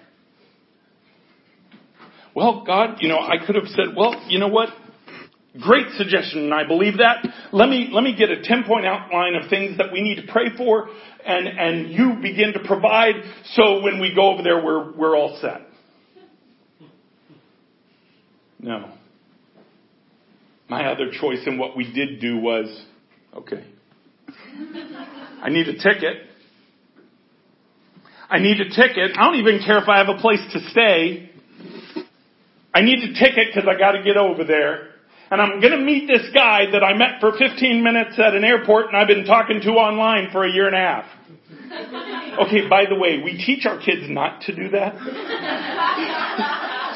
[2.34, 4.68] Well, God, you know, I could have said, well, you know what?
[5.60, 7.26] Great suggestion, and I believe that.
[7.52, 10.32] Let me, let me get a 10 point outline of things that we need to
[10.32, 10.88] pray for,
[11.26, 13.14] and, and you begin to provide
[13.54, 15.62] so when we go over there, we're, we're all set.
[18.60, 18.92] No.
[20.68, 22.66] My other choice in what we did do was,
[23.34, 23.64] okay,
[25.42, 26.16] I need a ticket.
[28.28, 29.16] I need a ticket.
[29.16, 31.30] I don't even care if I have a place to stay.
[32.74, 34.90] I need a ticket because I got to get over there.
[35.30, 38.44] And I'm going to meet this guy that I met for 15 minutes at an
[38.44, 41.04] airport and I've been talking to online for a year and a half.
[42.46, 44.94] Okay, by the way, we teach our kids not to do that.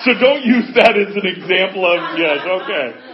[0.05, 3.12] so don't use that as an example of, yes, okay.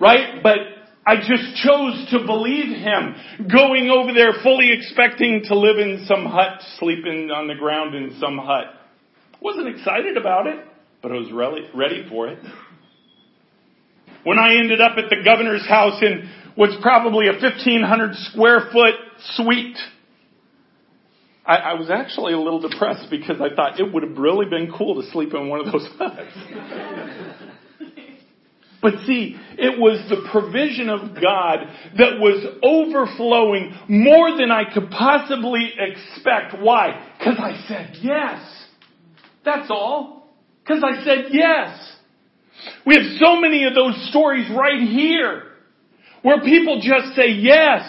[0.00, 0.42] Right?
[0.42, 0.58] But
[1.06, 6.26] I just chose to believe him, going over there fully expecting to live in some
[6.26, 8.64] hut, sleeping on the ground in some hut.
[9.40, 10.64] Wasn't excited about it,
[11.02, 12.38] but I was ready for it.
[14.24, 18.94] When I ended up at the governor's house in what's probably a 1500 square foot
[19.36, 19.78] suite,
[21.46, 24.72] I, I was actually a little depressed because I thought it would have really been
[24.76, 27.45] cool to sleep in one of those huts.
[28.86, 31.58] But see, it was the provision of God
[31.98, 36.62] that was overflowing more than I could possibly expect.
[36.62, 37.14] Why?
[37.18, 38.64] Because I said yes.
[39.44, 40.30] That's all.
[40.62, 41.96] Because I said yes.
[42.86, 45.42] We have so many of those stories right here
[46.22, 47.82] where people just say yes.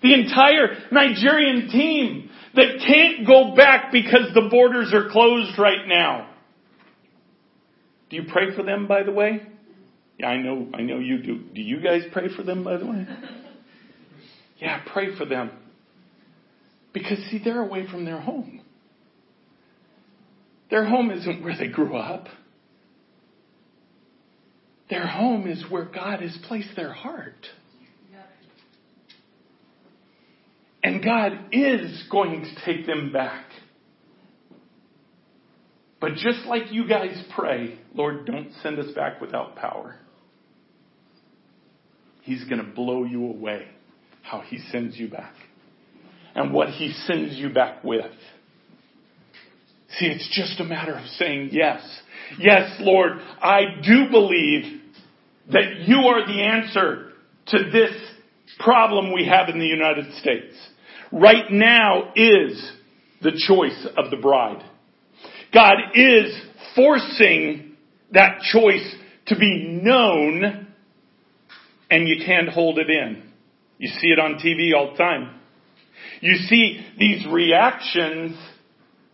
[0.00, 6.29] The entire Nigerian team that can't go back because the borders are closed right now.
[8.10, 9.40] Do you pray for them, by the way?
[10.18, 11.38] Yeah, I know, I know you do.
[11.54, 13.06] Do you guys pray for them, by the way?
[14.58, 15.52] Yeah, pray for them.
[16.92, 18.60] Because see, they're away from their home.
[20.70, 22.26] Their home isn't where they grew up.
[24.90, 27.46] Their home is where God has placed their heart.
[30.82, 33.44] And God is going to take them back.
[36.00, 39.96] But just like you guys pray, Lord, don't send us back without power.
[42.22, 43.66] He's going to blow you away
[44.22, 45.34] how he sends you back
[46.34, 48.10] and what he sends you back with.
[49.98, 51.82] See, it's just a matter of saying yes.
[52.38, 54.80] Yes, Lord, I do believe
[55.52, 57.10] that you are the answer
[57.48, 57.92] to this
[58.60, 60.54] problem we have in the United States.
[61.10, 62.72] Right now is
[63.22, 64.62] the choice of the bride.
[65.52, 66.36] God is
[66.74, 67.76] forcing
[68.12, 68.94] that choice
[69.26, 70.66] to be known
[71.90, 73.30] and you can't hold it in.
[73.78, 75.40] You see it on TV all the time.
[76.20, 78.36] You see these reactions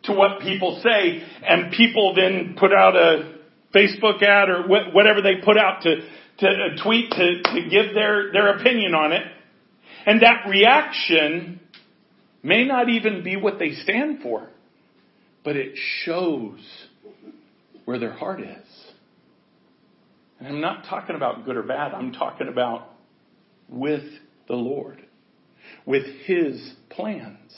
[0.04, 3.36] to what people say and people then put out a
[3.74, 5.96] Facebook ad or wh- whatever they put out to,
[6.38, 9.22] to uh, tweet to, to give their, their opinion on it.
[10.04, 11.60] And that reaction
[12.42, 14.48] may not even be what they stand for,
[15.46, 16.58] but it shows
[17.84, 18.66] where their heart is.
[20.40, 21.94] And I'm not talking about good or bad.
[21.94, 22.88] I'm talking about
[23.68, 24.02] with
[24.48, 25.00] the Lord,
[25.86, 27.52] with His plans.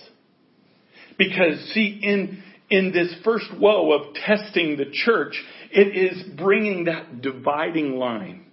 [1.16, 7.22] Because see, in, in this first woe of testing the church, it is bringing that
[7.22, 8.44] dividing line.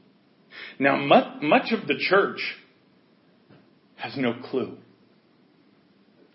[0.79, 2.39] Now, much, much of the church
[3.97, 4.77] has no clue.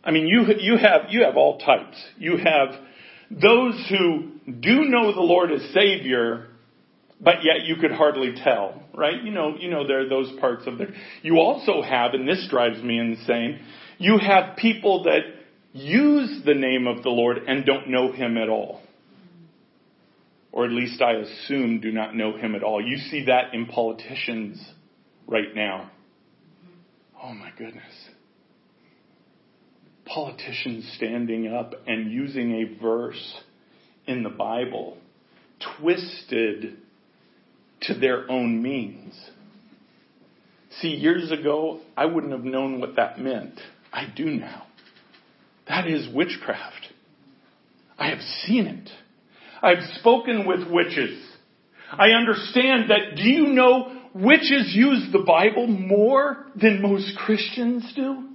[0.05, 1.97] I mean, you, you have, you have all types.
[2.19, 2.90] You have
[3.31, 6.49] those who do know the Lord as Savior,
[7.21, 9.23] but yet you could hardly tell, right?
[9.23, 10.91] You know, you know, there are those parts of it.
[11.23, 13.61] You also have, and this drives me insane,
[13.99, 15.21] you have people that
[15.73, 18.81] use the name of the Lord and don't know Him at all.
[20.53, 22.85] Or at least I assume do not know Him at all.
[22.85, 24.61] You see that in politicians
[25.29, 25.91] right now.
[27.23, 28.10] Oh my goodness.
[30.13, 33.41] Politicians standing up and using a verse
[34.07, 34.97] in the Bible
[35.79, 36.77] twisted
[37.83, 39.15] to their own means.
[40.81, 43.55] See, years ago, I wouldn't have known what that meant.
[43.93, 44.67] I do now.
[45.69, 46.89] That is witchcraft.
[47.97, 48.91] I have seen it.
[49.63, 51.23] I've spoken with witches.
[51.93, 53.17] I understand that.
[53.17, 58.30] Do you know witches use the Bible more than most Christians do?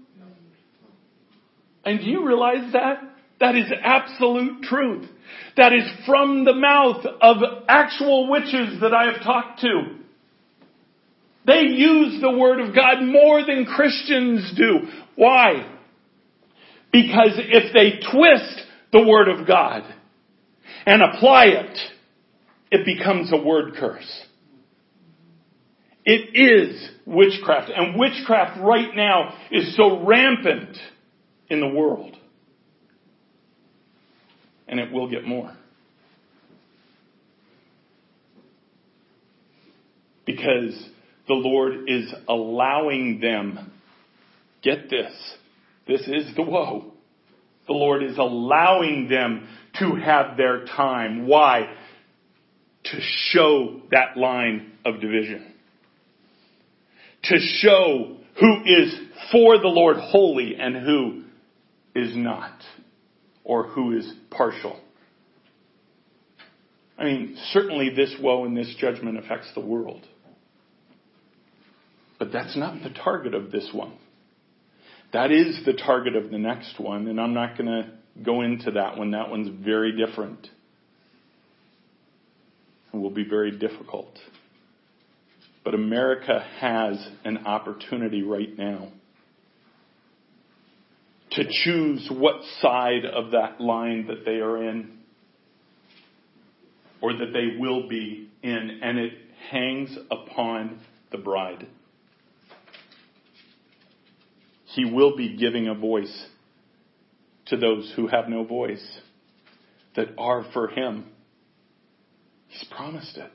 [1.85, 3.01] And do you realize that?
[3.39, 5.09] That is absolute truth.
[5.57, 9.97] That is from the mouth of actual witches that I have talked to.
[11.45, 14.89] They use the Word of God more than Christians do.
[15.15, 15.71] Why?
[16.91, 18.61] Because if they twist
[18.91, 19.83] the Word of God
[20.85, 21.77] and apply it,
[22.71, 24.23] it becomes a word curse.
[26.03, 27.71] It is witchcraft.
[27.75, 30.77] And witchcraft right now is so rampant
[31.49, 32.15] in the world.
[34.67, 35.55] And it will get more.
[40.25, 40.73] Because
[41.27, 43.71] the Lord is allowing them,
[44.63, 45.13] get this,
[45.87, 46.91] this is the woe.
[47.67, 49.47] The Lord is allowing them
[49.79, 51.27] to have their time.
[51.27, 51.67] Why?
[52.85, 55.53] To show that line of division.
[57.23, 58.95] To show who is
[59.31, 61.24] for the Lord holy and who
[61.95, 62.61] is not.
[63.43, 64.79] Or who is partial.
[66.97, 70.05] I mean, certainly this woe and this judgment affects the world.
[72.17, 73.93] But that's not the target of this one.
[75.13, 77.91] That is the target of the next one, and I'm not going to
[78.23, 79.11] go into that one.
[79.11, 80.47] That one's very different
[82.91, 84.17] and will be very difficult.
[85.63, 88.89] But America has an opportunity right now
[91.35, 94.99] to choose what side of that line that they are in
[97.01, 99.13] or that they will be in, and it
[99.51, 100.79] hangs upon
[101.11, 101.67] the bride.
[104.65, 106.25] He will be giving a voice
[107.47, 108.83] to those who have no voice
[109.95, 111.05] that are for Him.
[112.47, 113.31] He's promised it.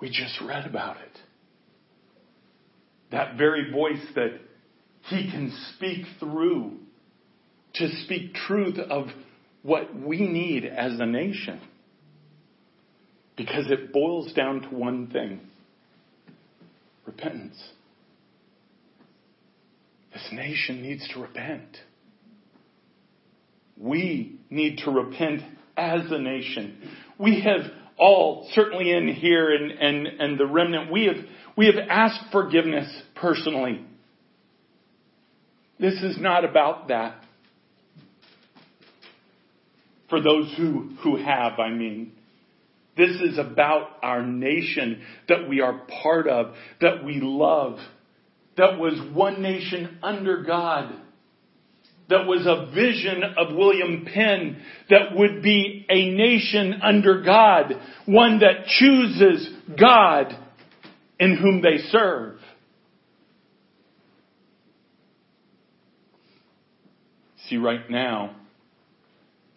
[0.00, 1.18] We just read about it.
[3.10, 4.40] That very voice that
[5.12, 6.78] He can speak through
[7.74, 9.08] to speak truth of
[9.62, 11.60] what we need as a nation.
[13.36, 15.40] Because it boils down to one thing
[17.04, 17.60] repentance.
[20.14, 21.76] This nation needs to repent.
[23.76, 25.42] We need to repent
[25.76, 26.90] as a nation.
[27.18, 31.16] We have all, certainly in here and, and, and the remnant, we have,
[31.56, 33.84] we have asked forgiveness personally.
[35.82, 37.16] This is not about that.
[40.08, 42.12] For those who, who have, I mean.
[42.96, 47.78] This is about our nation that we are part of, that we love,
[48.56, 50.94] that was one nation under God.
[52.10, 57.72] That was a vision of William Penn that would be a nation under God,
[58.06, 60.36] one that chooses God
[61.18, 62.38] in whom they serve.
[67.52, 68.34] See, right now,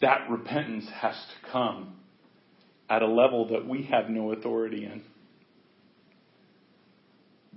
[0.01, 1.95] that repentance has to come
[2.89, 5.01] at a level that we have no authority in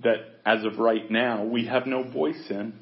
[0.04, 2.72] that as of right now we have no voice in.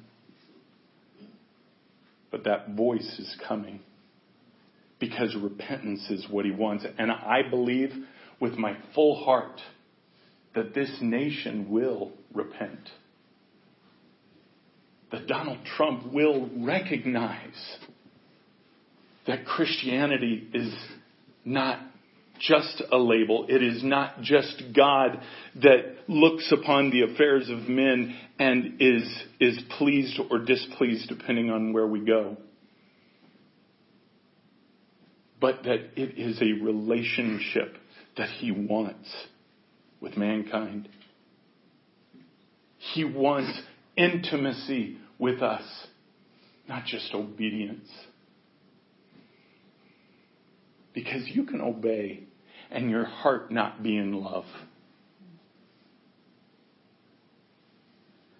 [2.30, 3.80] But that voice is coming.
[4.98, 6.84] because repentance is what he wants.
[6.98, 7.92] And I believe
[8.40, 9.60] with my full heart
[10.54, 12.90] that this nation will repent.
[15.12, 17.78] That Donald Trump will recognize
[19.26, 20.74] that Christianity is
[21.44, 21.80] not
[22.40, 23.46] just a label.
[23.48, 25.20] It is not just God
[25.62, 31.72] that looks upon the affairs of men and is, is pleased or displeased depending on
[31.72, 32.36] where we go.
[35.40, 37.76] But that it is a relationship
[38.16, 39.08] that He wants
[40.00, 40.88] with mankind.
[42.94, 43.58] He wants
[43.96, 45.64] intimacy with us,
[46.68, 47.88] not just obedience.
[50.92, 52.24] Because you can obey
[52.70, 54.44] and your heart not be in love.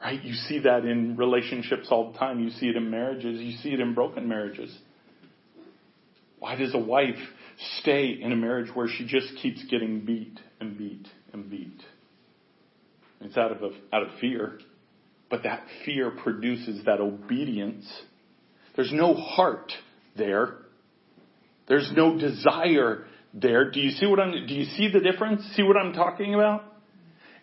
[0.00, 0.22] Right?
[0.22, 2.40] You see that in relationships all the time.
[2.40, 3.40] You see it in marriages.
[3.40, 4.76] You see it in broken marriages.
[6.38, 7.16] Why does a wife
[7.80, 11.80] stay in a marriage where she just keeps getting beat and beat and beat?
[13.20, 14.59] It's out of, out of fear.
[15.29, 17.85] But that fear produces that obedience.
[18.77, 19.72] There's no heart
[20.16, 20.59] there.
[21.68, 23.70] There's no desire there.
[23.70, 25.43] Do you see what I'm, do you see the difference?
[25.57, 26.64] See what I'm talking about?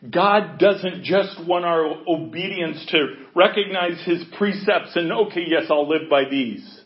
[0.10, 6.10] God doesn't just want our obedience to recognize His precepts and, okay, yes, I'll live
[6.10, 6.82] by these.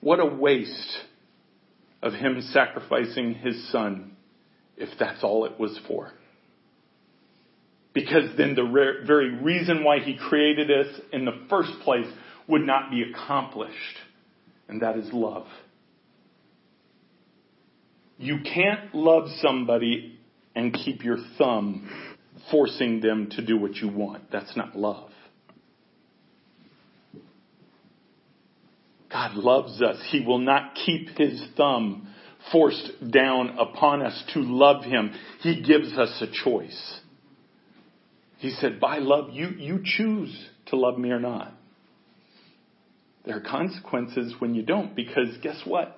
[0.00, 0.98] What a waste
[2.02, 4.16] of Him sacrificing His Son
[4.76, 6.10] if that's all it was for.
[7.94, 12.06] Because then the re- very reason why He created us in the first place
[12.48, 13.96] would not be accomplished
[14.68, 15.46] and that is love.
[18.16, 20.18] You can't love somebody
[20.54, 21.90] and keep your thumb
[22.50, 24.30] forcing them to do what you want.
[24.30, 25.10] That's not love.
[29.10, 29.96] God loves us.
[30.10, 32.08] He will not keep his thumb
[32.50, 35.12] forced down upon us to love him.
[35.40, 37.00] He gives us a choice.
[38.44, 41.54] He said, by love, you, you choose to love me or not.
[43.24, 45.96] There are consequences when you don't because guess what?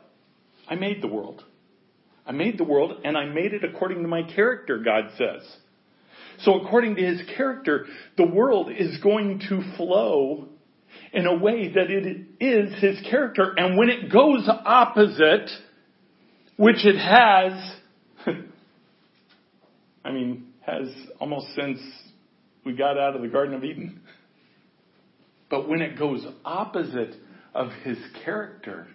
[0.69, 1.43] I made the world.
[2.25, 5.45] I made the world and I made it according to my character, God says.
[6.43, 7.87] So according to his character,
[8.17, 10.47] the world is going to flow
[11.13, 13.55] in a way that it is his character.
[13.57, 15.51] And when it goes opposite,
[16.57, 17.77] which it has,
[20.05, 20.87] I mean, has
[21.19, 21.81] almost since
[22.67, 24.01] we got out of the Garden of Eden.
[25.49, 27.15] But when it goes opposite
[27.55, 28.89] of his character,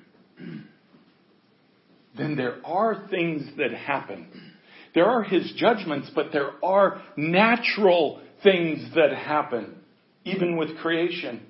[2.17, 4.28] then there are things that happen.
[4.93, 9.76] There are his judgments, but there are natural things that happen,
[10.26, 11.41] even with creation.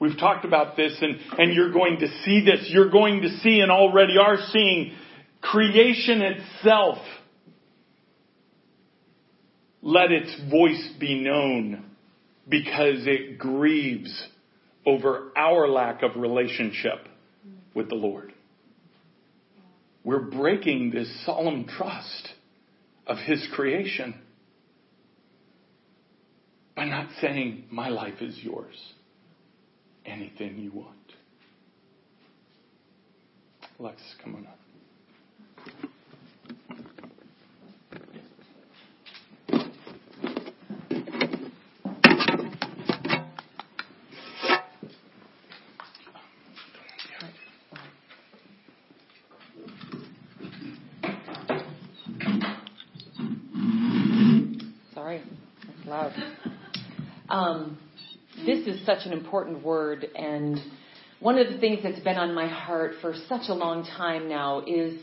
[0.00, 2.70] We've talked about this and, and you're going to see this.
[2.72, 4.94] You're going to see and already are seeing
[5.42, 6.96] creation itself.
[9.82, 11.84] Let its voice be known
[12.48, 14.28] because it grieves
[14.86, 17.08] over our lack of relationship
[17.74, 18.32] with the Lord.
[20.04, 22.28] We're breaking this solemn trust
[23.06, 24.14] of His creation
[26.76, 28.76] by not saying, My life is yours.
[30.04, 30.96] Anything you want.
[33.78, 34.58] Alexis, come on up.
[57.32, 57.78] Um,
[58.44, 60.58] this such an important word, and
[61.20, 64.64] one of the things that's been on my heart for such a long time now
[64.66, 65.00] is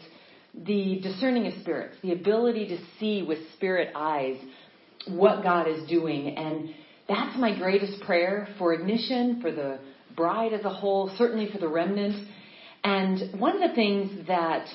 [0.65, 4.37] the discerning of spirits, the ability to see with spirit eyes
[5.07, 6.35] what God is doing.
[6.35, 6.71] And
[7.07, 9.79] that's my greatest prayer for ignition, for the
[10.15, 12.27] bride as a whole, certainly for the remnant.
[12.83, 14.67] And one of the things that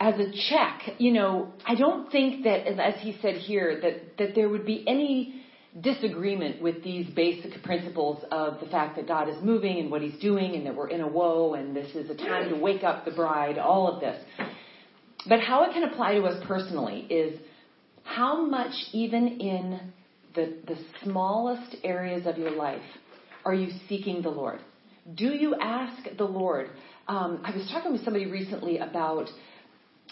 [0.00, 4.34] as a check, you know, I don't think that, as he said here, that, that
[4.34, 5.43] there would be any
[5.80, 10.20] disagreement with these basic principles of the fact that God is moving and what he's
[10.20, 13.04] doing and that we're in a woe and this is a time to wake up
[13.04, 14.22] the bride, all of this.
[15.28, 17.40] But how it can apply to us personally is
[18.04, 19.80] how much, even in
[20.34, 22.82] the, the smallest areas of your life,
[23.44, 24.60] are you seeking the Lord?
[25.14, 26.70] Do you ask the Lord?
[27.08, 29.28] Um, I was talking with somebody recently about.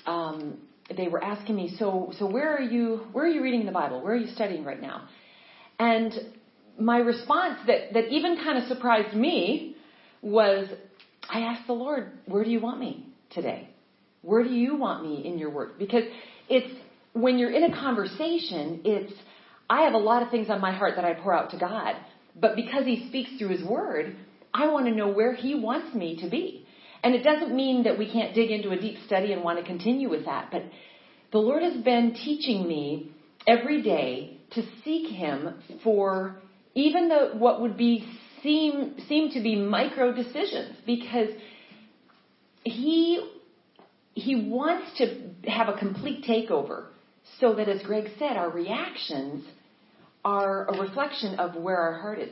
[0.07, 0.59] Um,
[0.95, 3.07] they were asking me, so so where are you?
[3.13, 4.03] Where are you reading the Bible?
[4.03, 5.09] Where are you studying right now?
[5.79, 6.13] And
[6.79, 9.77] my response that, that even kind of surprised me
[10.21, 10.69] was
[11.29, 13.69] I ask the Lord, where do you want me today?
[14.23, 15.79] Where do you want me in your word?
[15.79, 16.05] Because
[16.49, 16.73] it's
[17.13, 19.13] when you're in a conversation, it's
[19.69, 21.97] I have a lot of things on my heart that I pour out to God.
[22.39, 24.17] But because he speaks through his word,
[24.55, 26.67] I want to know where he wants me to be.
[27.03, 29.65] And it doesn't mean that we can't dig into a deep study and want to
[29.65, 30.51] continue with that.
[30.53, 30.63] But
[31.33, 33.13] the Lord has been teaching me
[33.47, 36.37] every day to seek him for
[36.75, 38.07] even the what would be
[38.43, 41.29] seem seem to be micro decisions because
[42.65, 43.31] he
[44.15, 46.87] he wants to have a complete takeover
[47.41, 49.45] so that as Greg said our reactions
[50.25, 52.29] are a reflection of where our heart is.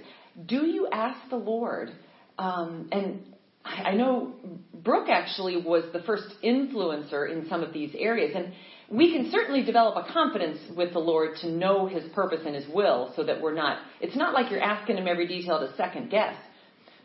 [0.47, 1.91] Do you ask the lord
[2.39, 3.23] um, and
[3.65, 4.35] I know
[4.75, 8.53] Brooke actually was the first influencer in some of these areas and
[8.91, 12.67] we can certainly develop a confidence with the Lord to know His purpose and His
[12.73, 16.11] will so that we're not, it's not like you're asking Him every detail to second
[16.11, 16.35] guess.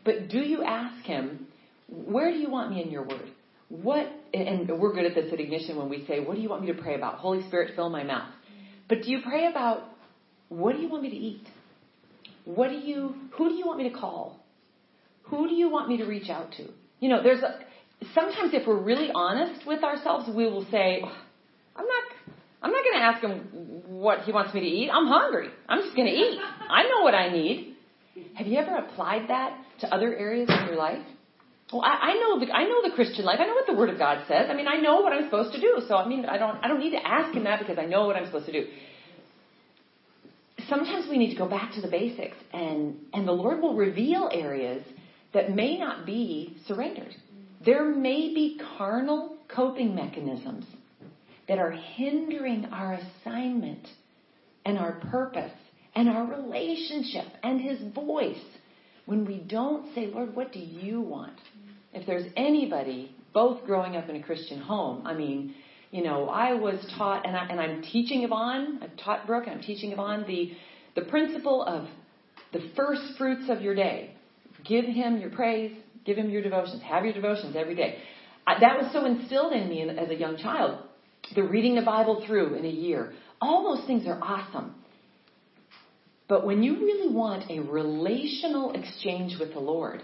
[0.04, 1.46] But do you ask Him,
[1.88, 3.30] where do you want me in your word?
[3.68, 6.62] What, and we're good at this at Ignition when we say, what do you want
[6.62, 7.16] me to pray about?
[7.16, 8.32] Holy Spirit, fill my mouth.
[8.88, 9.84] But do you pray about,
[10.48, 11.46] what do you want me to eat?
[12.44, 14.44] What do you, who do you want me to call?
[15.26, 16.68] Who do you want me to reach out to?
[17.00, 17.58] You know, there's a,
[18.14, 21.02] sometimes if we're really honest with ourselves, we will say,
[21.76, 22.04] I'm not
[22.62, 24.90] I'm not going to ask him what he wants me to eat.
[24.90, 25.48] I'm hungry.
[25.68, 26.40] I'm just going to eat.
[26.68, 27.76] I know what I need.
[28.34, 31.04] Have you ever applied that to other areas of your life?
[31.72, 33.38] Well, I, I know the I know the Christian life.
[33.40, 34.46] I know what the Word of God says.
[34.48, 35.82] I mean, I know what I'm supposed to do.
[35.86, 38.06] So I mean, I don't I don't need to ask him that because I know
[38.06, 38.66] what I'm supposed to do.
[40.68, 44.30] Sometimes we need to go back to the basics, and and the Lord will reveal
[44.32, 44.82] areas
[45.36, 47.14] that may not be surrendered.
[47.62, 50.64] There may be carnal coping mechanisms
[51.46, 53.86] that are hindering our assignment
[54.64, 55.52] and our purpose
[55.94, 58.42] and our relationship and His voice
[59.04, 61.38] when we don't say, Lord, what do you want?
[61.92, 65.54] If there's anybody, both growing up in a Christian home, I mean,
[65.90, 69.60] you know, I was taught, and, I, and I'm teaching Yvonne, I've taught Brooke, I'm
[69.60, 70.52] teaching Yvonne the,
[70.94, 71.86] the principle of
[72.54, 74.15] the first fruits of your day.
[74.64, 75.72] Give Him your praise,
[76.04, 77.98] give Him your devotions, have your devotions every day.
[78.46, 80.80] That was so instilled in me as a young child
[81.34, 83.12] the reading the Bible through in a year.
[83.40, 84.74] All those things are awesome.
[86.28, 90.02] But when you really want a relational exchange with the Lord,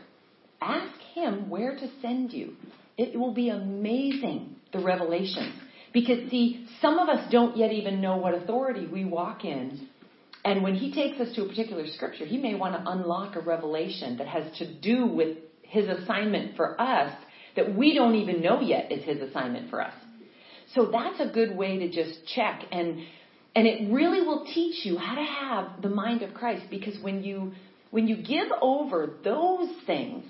[0.60, 2.54] ask Him where to send you.
[2.96, 5.52] It will be amazing, the revelation.
[5.92, 9.88] Because, see, some of us don't yet even know what authority we walk in.
[10.44, 13.40] And when He takes us to a particular scripture, He may want to unlock a
[13.40, 17.12] revelation that has to do with His assignment for us
[17.56, 19.94] that we don't even know yet is His assignment for us.
[20.74, 23.04] So that's a good way to just check and
[23.54, 27.22] and it really will teach you how to have the mind of Christ because when
[27.22, 27.52] you
[27.90, 30.24] when you give over those things,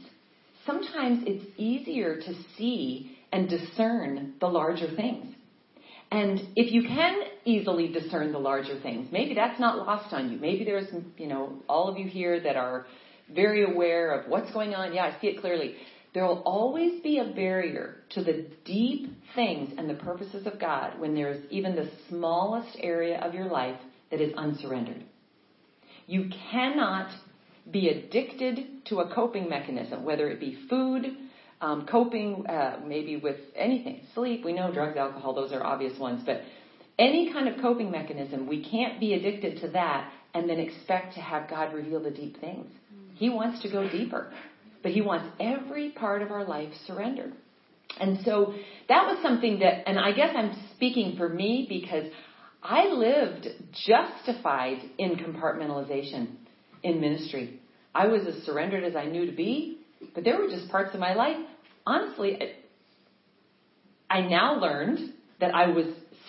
[0.67, 5.32] sometimes it's easier to see and discern the larger things.
[6.13, 10.39] And if you can easily discern the larger things, maybe that's not lost on you.
[10.39, 12.87] Maybe there's, you know, all of you here that are
[13.35, 14.93] very aware of what's going on.
[14.93, 15.77] Yeah, I see it clearly.
[16.13, 21.01] There will always be a barrier to the deep things and the purposes of God
[21.01, 25.03] when there's even the smallest area of your life that is unsurrendered.
[26.07, 27.11] You cannot
[27.71, 31.07] be addicted to a coping mechanism, whether it be food,
[31.63, 34.45] um, coping uh, maybe with anything, sleep.
[34.45, 36.23] We know drugs, alcohol; those are obvious ones.
[36.27, 36.43] But
[36.99, 41.21] any kind of coping mechanism, we can't be addicted to that and then expect to
[41.21, 42.71] have God reveal the deep things.
[43.15, 44.31] He wants to go deeper
[44.83, 47.33] but He wants every part of our life surrendered.
[48.01, 48.55] And so
[48.89, 52.07] that was something that, and I guess I'm speaking for me because
[52.63, 53.49] I lived
[53.87, 56.37] justified in compartmentalization
[56.83, 57.61] in ministry.
[57.95, 59.79] I was as surrendered as I knew to be,
[60.15, 61.37] but there were just parts of my life.
[61.87, 62.39] Honestly,
[64.09, 65.87] I now learned that I was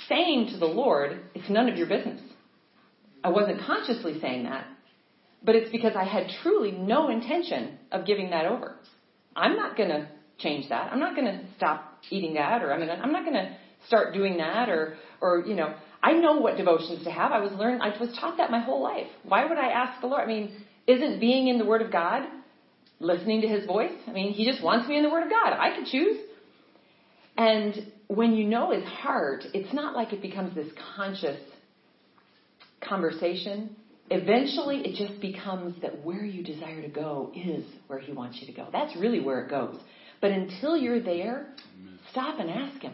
[0.10, 2.22] saying to the Lord, it's none of your business.
[3.24, 4.66] I wasn't consciously saying that,
[5.44, 8.76] but it's because I had truly no intention of giving that over.
[9.36, 10.08] I'm not going to
[10.40, 10.92] change that.
[10.92, 13.56] I'm not going to stop eating that, or I'm, gonna, I'm not going to
[13.88, 17.32] start doing that, or, or you know, I know what devotions to have.
[17.32, 17.82] I was learned.
[17.82, 19.08] I was taught that my whole life.
[19.24, 20.22] Why would I ask the Lord?
[20.22, 20.54] I mean,
[20.86, 22.24] isn't being in the Word of God,
[23.04, 23.92] listening to His voice?
[24.08, 25.54] I mean, He just wants me in the Word of God.
[25.54, 26.18] I could choose.
[27.38, 31.40] And when you know His heart, it's not like it becomes this conscious
[32.82, 33.76] conversation
[34.10, 38.48] eventually it just becomes that where you desire to go is where he wants you
[38.48, 38.68] to go.
[38.72, 39.78] That's really where it goes.
[40.22, 41.48] But until you're there,
[42.12, 42.94] stop and ask him.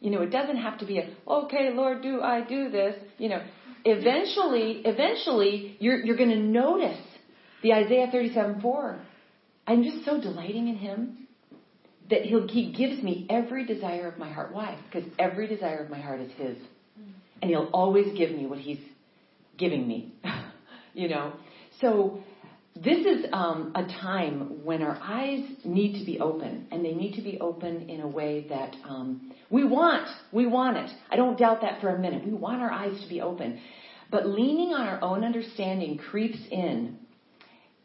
[0.00, 2.96] You know, it doesn't have to be a, okay, Lord, do I do this?
[3.18, 3.42] You know,
[3.84, 7.00] eventually, eventually you're, you're going to notice
[7.62, 9.00] the Isaiah 37 4.
[9.70, 11.28] I'm just so delighting in him.
[12.10, 14.52] that he'll, he gives me every desire of my heart.
[14.52, 14.76] Why?
[14.86, 16.56] Because every desire of my heart is his.
[17.40, 18.80] And he'll always give me what he's
[19.56, 20.12] giving me.
[20.92, 21.34] you know?
[21.80, 22.20] So
[22.74, 27.14] this is um, a time when our eyes need to be open, and they need
[27.14, 30.08] to be open in a way that um, we want.
[30.32, 30.90] We want it.
[31.10, 32.24] I don't doubt that for a minute.
[32.26, 33.60] We want our eyes to be open.
[34.10, 36.98] But leaning on our own understanding creeps in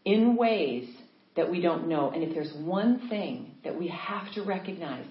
[0.04, 0.88] in ways
[1.36, 2.12] that we don't know.
[2.12, 5.06] And if there's one thing that we have to recognize,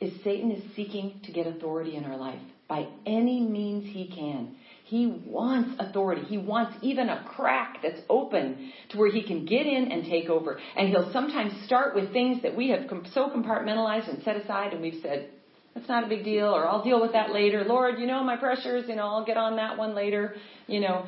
[0.00, 4.56] is Satan is seeking to get authority in our life by any means he can.
[4.84, 6.22] He wants authority.
[6.22, 10.28] He wants even a crack that's open to where he can get in and take
[10.28, 10.58] over.
[10.76, 12.80] And he'll sometimes start with things that we have
[13.12, 15.30] so compartmentalized and set aside, and we've said,
[15.74, 17.62] that's not a big deal, or I'll deal with that later.
[17.64, 20.34] Lord, you know my pressures, you know, I'll get on that one later,
[20.66, 21.06] you know.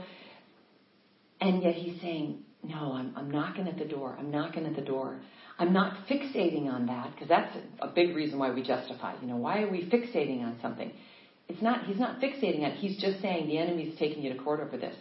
[1.40, 4.16] And yet he's saying, no, I'm, I'm knocking at the door.
[4.18, 5.20] I'm knocking at the door.
[5.58, 9.14] I'm not fixating on that, because that's a big reason why we justify.
[9.20, 10.92] You know, why are we fixating on something?
[11.48, 12.76] It's not, he's not fixating it.
[12.78, 14.96] He's just saying the enemy's taking you to court over this.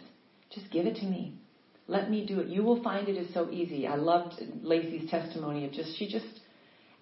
[0.54, 1.38] Just give it to me.
[1.86, 2.48] Let me do it.
[2.48, 3.86] You will find it is so easy.
[3.86, 6.26] I loved Lacey's testimony of just, she just,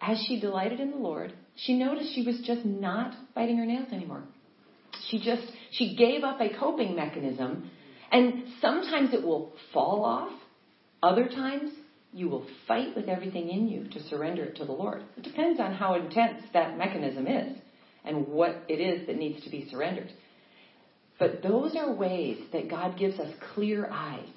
[0.01, 3.93] as she delighted in the Lord, she noticed she was just not biting her nails
[3.93, 4.23] anymore.
[5.09, 5.43] She just,
[5.73, 7.71] she gave up a coping mechanism
[8.13, 10.33] and sometimes it will fall off.
[11.03, 11.73] Other times
[12.13, 15.03] you will fight with everything in you to surrender it to the Lord.
[15.17, 17.57] It depends on how intense that mechanism is
[18.05, 20.13] and what it is that needs to be surrendered.
[21.19, 24.29] But those are ways that God gives us clear eyes.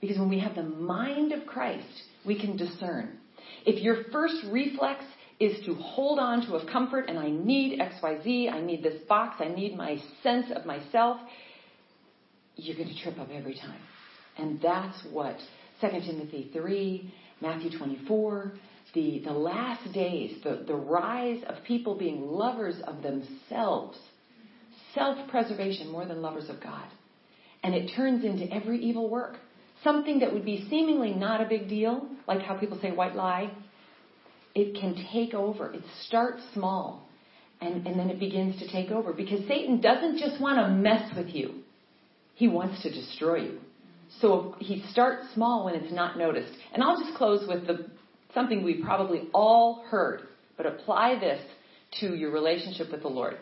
[0.00, 1.86] Because when we have the mind of Christ,
[2.26, 3.18] we can discern.
[3.66, 5.04] If your first reflex
[5.38, 9.36] is to hold on to a comfort and I need XYZ, I need this box,
[9.40, 11.18] I need my sense of myself,
[12.56, 13.80] you're going to trip up every time.
[14.38, 15.36] And that's what
[15.80, 18.52] 2 Timothy 3, Matthew 24,
[18.94, 23.98] the, the last days, the, the rise of people being lovers of themselves,
[24.94, 26.86] self preservation more than lovers of God.
[27.62, 29.36] And it turns into every evil work.
[29.84, 33.50] Something that would be seemingly not a big deal, like how people say white lie,
[34.54, 35.72] it can take over.
[35.72, 37.08] It starts small
[37.60, 41.14] and, and then it begins to take over because Satan doesn't just want to mess
[41.16, 41.62] with you,
[42.34, 43.60] he wants to destroy you.
[44.20, 46.52] So he starts small when it's not noticed.
[46.72, 47.86] And I'll just close with the
[48.34, 50.22] something we probably all heard,
[50.56, 51.40] but apply this
[52.00, 53.36] to your relationship with the Lord.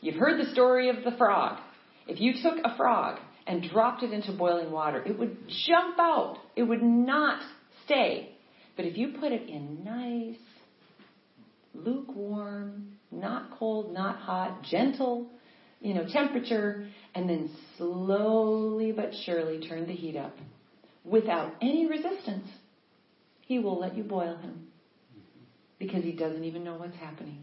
[0.00, 1.58] You've heard the story of the frog.
[2.06, 6.38] If you took a frog and dropped it into boiling water, it would jump out.
[6.54, 7.42] It would not
[7.84, 8.36] stay.
[8.76, 10.38] But if you put it in nice,
[11.74, 15.26] lukewarm, not cold, not hot, gentle,
[15.80, 20.34] you know, temperature, and then slowly but surely turn the heat up
[21.10, 22.48] without any resistance,
[23.40, 24.66] he will let you boil him
[25.78, 27.38] because he doesn't even know what's happening.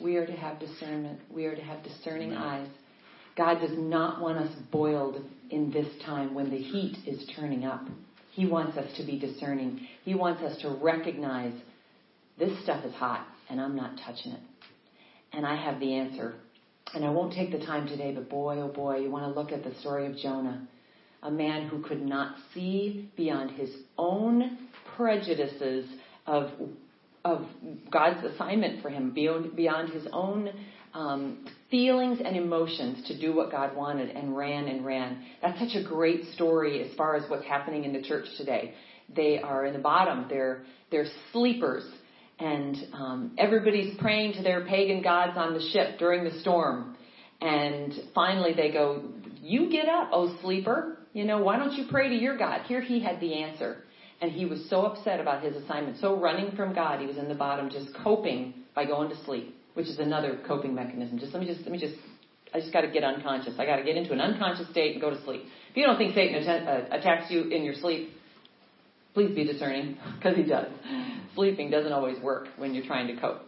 [0.00, 1.20] We are to have discernment.
[1.30, 2.68] We are to have discerning eyes.
[3.36, 7.84] God does not want us boiled in this time when the heat is turning up.
[8.32, 9.80] He wants us to be discerning.
[10.04, 11.54] He wants us to recognize
[12.38, 14.40] this stuff is hot and I'm not touching it.
[15.32, 16.34] And I have the answer.
[16.94, 19.52] And I won't take the time today, but boy, oh boy, you want to look
[19.52, 20.66] at the story of Jonah,
[21.22, 24.58] a man who could not see beyond his own
[24.96, 25.86] prejudices
[26.26, 26.50] of
[27.24, 27.46] of
[27.90, 30.50] God's assignment for him beyond beyond his own
[30.94, 35.24] um, feelings and emotions to do what God wanted and ran and ran.
[35.42, 38.74] That's such a great story as far as what's happening in the church today.
[39.14, 40.26] They are in the bottom.
[40.28, 41.84] They're they're sleepers,
[42.38, 46.96] and um, everybody's praying to their pagan gods on the ship during the storm.
[47.40, 49.04] And finally, they go,
[49.40, 50.98] "You get up, oh sleeper!
[51.12, 53.84] You know why don't you pray to your God?" Here he had the answer.
[54.20, 57.28] And he was so upset about his assignment, so running from God, he was in
[57.28, 61.20] the bottom, just coping by going to sleep, which is another coping mechanism.
[61.20, 61.94] Just let me just let me just
[62.52, 63.54] I just got to get unconscious.
[63.58, 65.42] I got to get into an unconscious state and go to sleep.
[65.70, 68.10] If you don't think Satan att- uh, attacks you in your sleep,
[69.14, 70.68] please be discerning because he does.
[71.34, 73.40] Sleeping doesn't always work when you're trying to cope.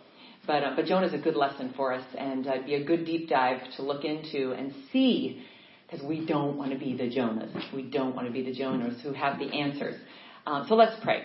[0.47, 3.29] But uh, but Jonah's a good lesson for us and uh, be a good deep
[3.29, 5.43] dive to look into and see
[5.87, 7.53] because we don't want to be the Jonahs.
[7.75, 10.01] We don't want to be the Jonahs who have the answers.
[10.47, 11.25] Um, so let's pray.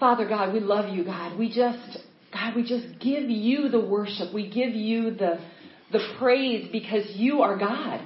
[0.00, 1.38] Father God, we love you, God.
[1.38, 1.98] We just,
[2.32, 4.32] God, we just give you the worship.
[4.32, 5.38] We give you the,
[5.92, 8.00] the praise because you are God.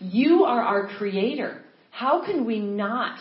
[0.00, 1.62] You are our creator.
[1.90, 3.18] How can we not,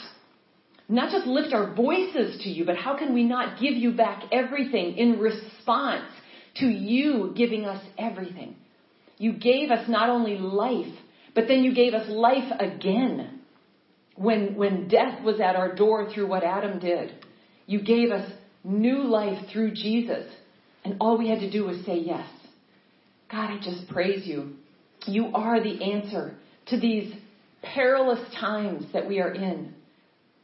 [0.90, 4.24] not just lift our voices to you, but how can we not give you back
[4.32, 6.06] everything in response
[6.56, 8.56] to you giving us everything?
[9.18, 10.94] You gave us not only life,
[11.36, 13.42] but then you gave us life again
[14.16, 17.12] when, when death was at our door through what Adam did,
[17.66, 18.30] you gave us
[18.64, 20.26] new life through Jesus.
[20.84, 22.28] And all we had to do was say yes.
[23.30, 24.54] God, I just praise you.
[25.06, 26.36] You are the answer
[26.68, 27.14] to these
[27.62, 29.74] perilous times that we are in.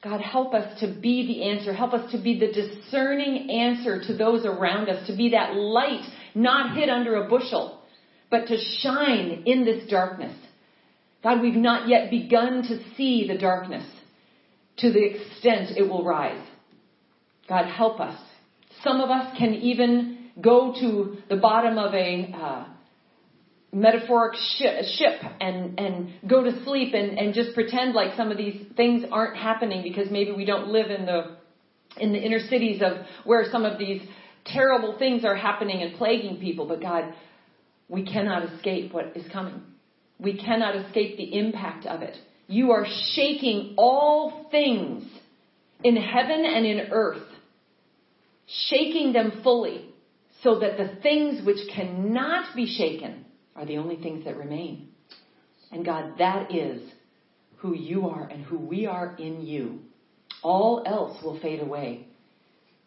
[0.03, 1.73] God, help us to be the answer.
[1.73, 6.03] Help us to be the discerning answer to those around us, to be that light
[6.35, 7.81] not hid under a bushel,
[8.29, 10.35] but to shine in this darkness.
[11.23, 13.85] God, we've not yet begun to see the darkness
[14.77, 16.45] to the extent it will rise.
[17.47, 18.19] God, help us.
[18.83, 22.65] Some of us can even go to the bottom of a uh,
[23.73, 28.37] metaphoric ship, ship and, and go to sleep and, and just pretend like some of
[28.37, 31.37] these things aren't happening because maybe we don't live in the
[31.97, 34.01] in the inner cities of where some of these
[34.45, 36.67] terrible things are happening and plaguing people.
[36.67, 37.13] But God,
[37.87, 39.61] we cannot escape what is coming.
[40.19, 42.17] We cannot escape the impact of it.
[42.47, 45.03] You are shaking all things
[45.83, 47.27] in heaven and in earth,
[48.69, 49.89] shaking them fully
[50.41, 53.25] so that the things which cannot be shaken
[53.55, 54.89] are the only things that remain.
[55.71, 56.81] And God, that is
[57.57, 59.79] who you are and who we are in you.
[60.41, 62.07] All else will fade away.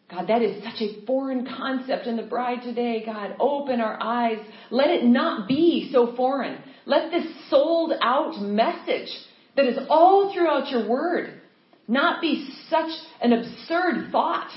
[0.09, 3.03] God, that is such a foreign concept in the bride today.
[3.05, 4.37] God, open our eyes.
[4.69, 6.59] Let it not be so foreign.
[6.85, 9.09] Let this sold out message
[9.57, 11.41] that is all throughout your word
[11.89, 12.89] not be such
[13.21, 14.49] an absurd thought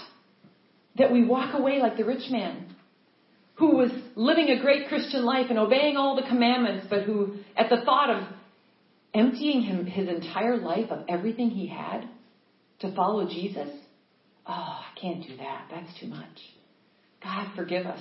[0.98, 2.69] that we walk away like the rich man
[3.60, 7.68] who was living a great Christian life and obeying all the commandments, but who, at
[7.68, 8.22] the thought of
[9.12, 12.08] emptying him his entire life of everything he had
[12.78, 13.68] to follow Jesus,
[14.46, 15.66] oh, I can't do that.
[15.70, 16.38] That's too much.
[17.22, 18.00] God, forgive us.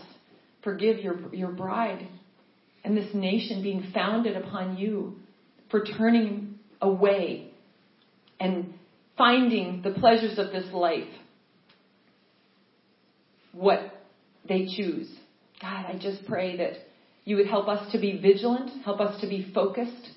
[0.63, 2.07] Forgive your, your bride
[2.85, 5.17] and this nation being founded upon you
[5.69, 7.51] for turning away
[8.39, 8.75] and
[9.17, 11.03] finding the pleasures of this life
[13.51, 14.05] what
[14.47, 15.09] they choose
[15.61, 16.73] God, I just pray that
[17.25, 20.09] you would help us to be vigilant, help us to be focused.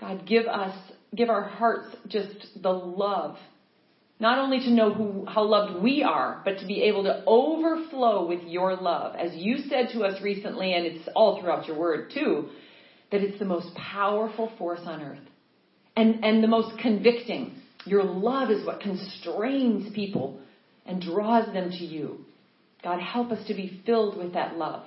[0.00, 0.76] God, give us,
[1.14, 3.36] give our hearts just the love.
[4.20, 8.26] Not only to know who, how loved we are, but to be able to overflow
[8.26, 9.14] with your love.
[9.14, 12.48] As you said to us recently, and it's all throughout your word too,
[13.10, 15.18] that it's the most powerful force on earth.
[15.96, 17.54] And, and the most convicting.
[17.84, 20.40] Your love is what constrains people
[20.84, 22.24] and draws them to you.
[22.82, 24.84] God, help us to be filled with that love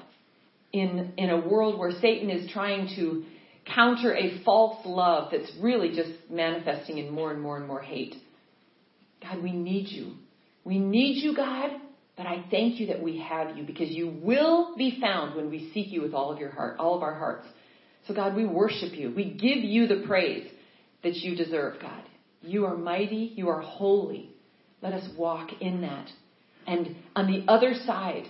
[0.72, 3.24] in, in a world where Satan is trying to
[3.66, 8.16] counter a false love that's really just manifesting in more and more and more hate.
[9.22, 10.14] God, we need you.
[10.64, 11.72] We need you, God,
[12.16, 15.72] but I thank you that we have you because you will be found when we
[15.74, 17.48] seek you with all of your heart, all of our hearts.
[18.08, 19.14] So God, we worship you.
[19.16, 20.50] We give you the praise
[21.04, 22.04] that you deserve, God.
[22.42, 23.34] You are mighty.
[23.36, 24.32] You are holy.
[24.82, 26.08] Let us walk in that
[26.72, 28.24] and on the other side,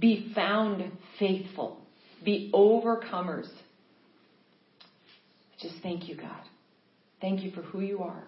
[0.00, 1.80] be found faithful,
[2.24, 3.48] be overcomers.
[5.60, 6.42] Just thank you, God.
[7.20, 8.24] Thank you for who you are.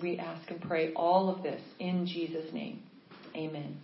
[0.00, 2.80] We ask and pray all of this in Jesus' name.
[3.36, 3.76] Amen.